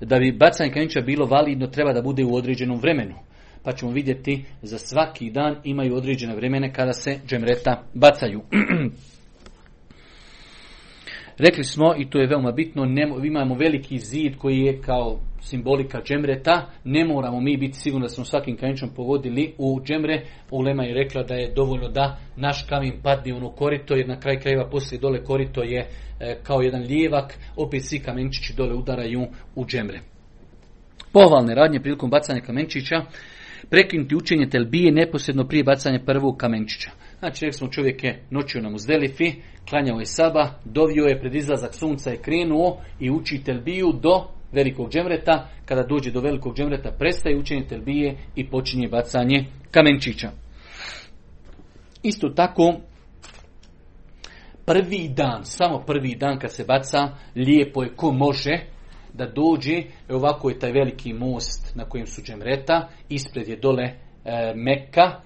[0.00, 3.14] Da bi bacanje kanića bilo validno, treba da bude u određenom vremenu.
[3.62, 8.42] Pa ćemo vidjeti, za svaki dan imaju određene vremene kada se džemreta bacaju.
[11.38, 16.00] Rekli smo, i to je veoma bitno, ne, imamo veliki zid koji je kao simbolika
[16.04, 20.22] džemreta, ne moramo mi biti sigurni da smo svakim kamenčom pogodili u džemre.
[20.50, 24.20] Ulema je rekla da je dovoljno da naš kamen padne u ono korito, jer na
[24.20, 25.88] kraj krajeva poslije dole korito je
[26.20, 30.00] e, kao jedan lijevak, opet svi kamenčići dole udaraju u džemre.
[31.12, 33.02] Pohvalne radnje prilikom bacanja kamenčića,
[33.70, 36.90] prekinuti učenje telbije neposredno prije bacanja prvog kamenčića.
[37.24, 39.32] Znači, rekli smo čovjek je noćio na muzdelifi,
[39.68, 44.90] klanjao je saba, dovio je pred izlazak sunca i krenuo i uči telbiju do velikog
[44.90, 45.48] džemreta.
[45.64, 50.30] Kada dođe do velikog džemreta, prestaje učenje telbije i počinje bacanje kamenčića.
[52.02, 52.74] Isto tako,
[54.64, 58.58] prvi dan, samo prvi dan kad se baca, lijepo je ko može
[59.12, 63.96] da dođe, ovako je taj veliki most na kojem su džemreta, ispred je dole e,
[64.54, 65.20] Mekka,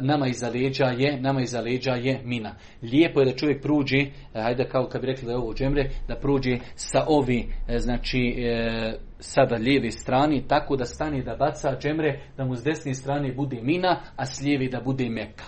[0.00, 2.54] nama iza leđa je, nama iza leđa je mina.
[2.82, 6.16] Lijepo je da čovjek pruđi, hajde kao kad bi rekli da je ovo džemre, da
[6.16, 12.20] pruđi sa ovi, e, znači e, sada lijeve strane, tako da stane da baca džemre,
[12.36, 15.44] da mu s desne strane bude mina, a s lijeve da bude meka.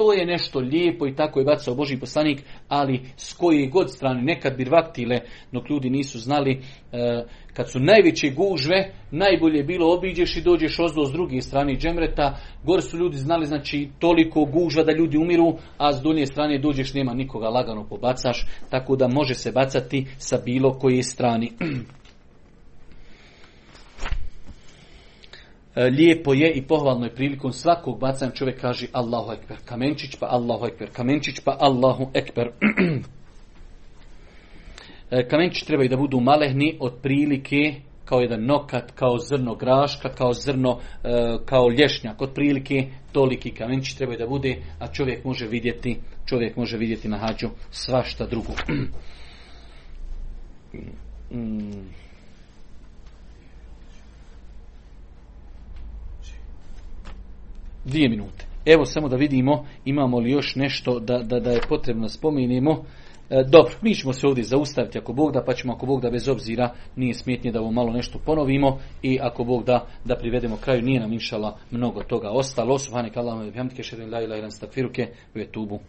[0.00, 4.22] To je nešto lijepo i tako je bacao Boži poslanik, ali s koje god strane,
[4.22, 5.20] nekad bi vaktile,
[5.52, 6.60] dok ljudi nisu znali,
[6.92, 7.24] e,
[7.54, 12.38] kad su najveće gužve, najbolje je bilo obiđeš i dođeš ozdo s druge strane džemreta,
[12.64, 16.94] gore su ljudi znali, znači toliko gužva da ljudi umiru, a s donje strane dođeš,
[16.94, 21.52] nema nikoga, lagano pobacaš, tako da može se bacati sa bilo koje strani.
[25.76, 30.66] lijepo je i pohvalno je prilikom svakog bacanja čovjek kaže Allahu ekber, kamenčić pa Allahu
[30.66, 32.50] ekber, kamenčić pa Allahu ekber.
[35.10, 40.32] E, kamenčić trebaju da budu malehni od prilike kao jedan nokat, kao zrno graška, kao
[40.32, 42.22] zrno, e, kao lješnjak.
[42.22, 47.18] Od prilike toliki kamenčić trebaju da bude, a čovjek može vidjeti, čovjek može vidjeti na
[47.18, 48.52] hađu svašta drugo.
[57.90, 58.46] Dvije minute.
[58.66, 62.84] Evo samo da vidimo imamo li još nešto da, da, da je potrebno spomenimo.
[63.30, 66.10] E, dobro, mi ćemo se ovdje zaustaviti ako Bog da, pa ćemo ako Bog da
[66.10, 70.56] bez obzira nije smetnje da ovo malo nešto ponovimo i ako Bog da da privedemo
[70.56, 72.78] kraju, nije nam inšala mnogo toga ostalo.
[72.78, 75.80] Subhanak Allahumma bihamdike, šerin la ilaha illa anta astaghfiruke wa atubu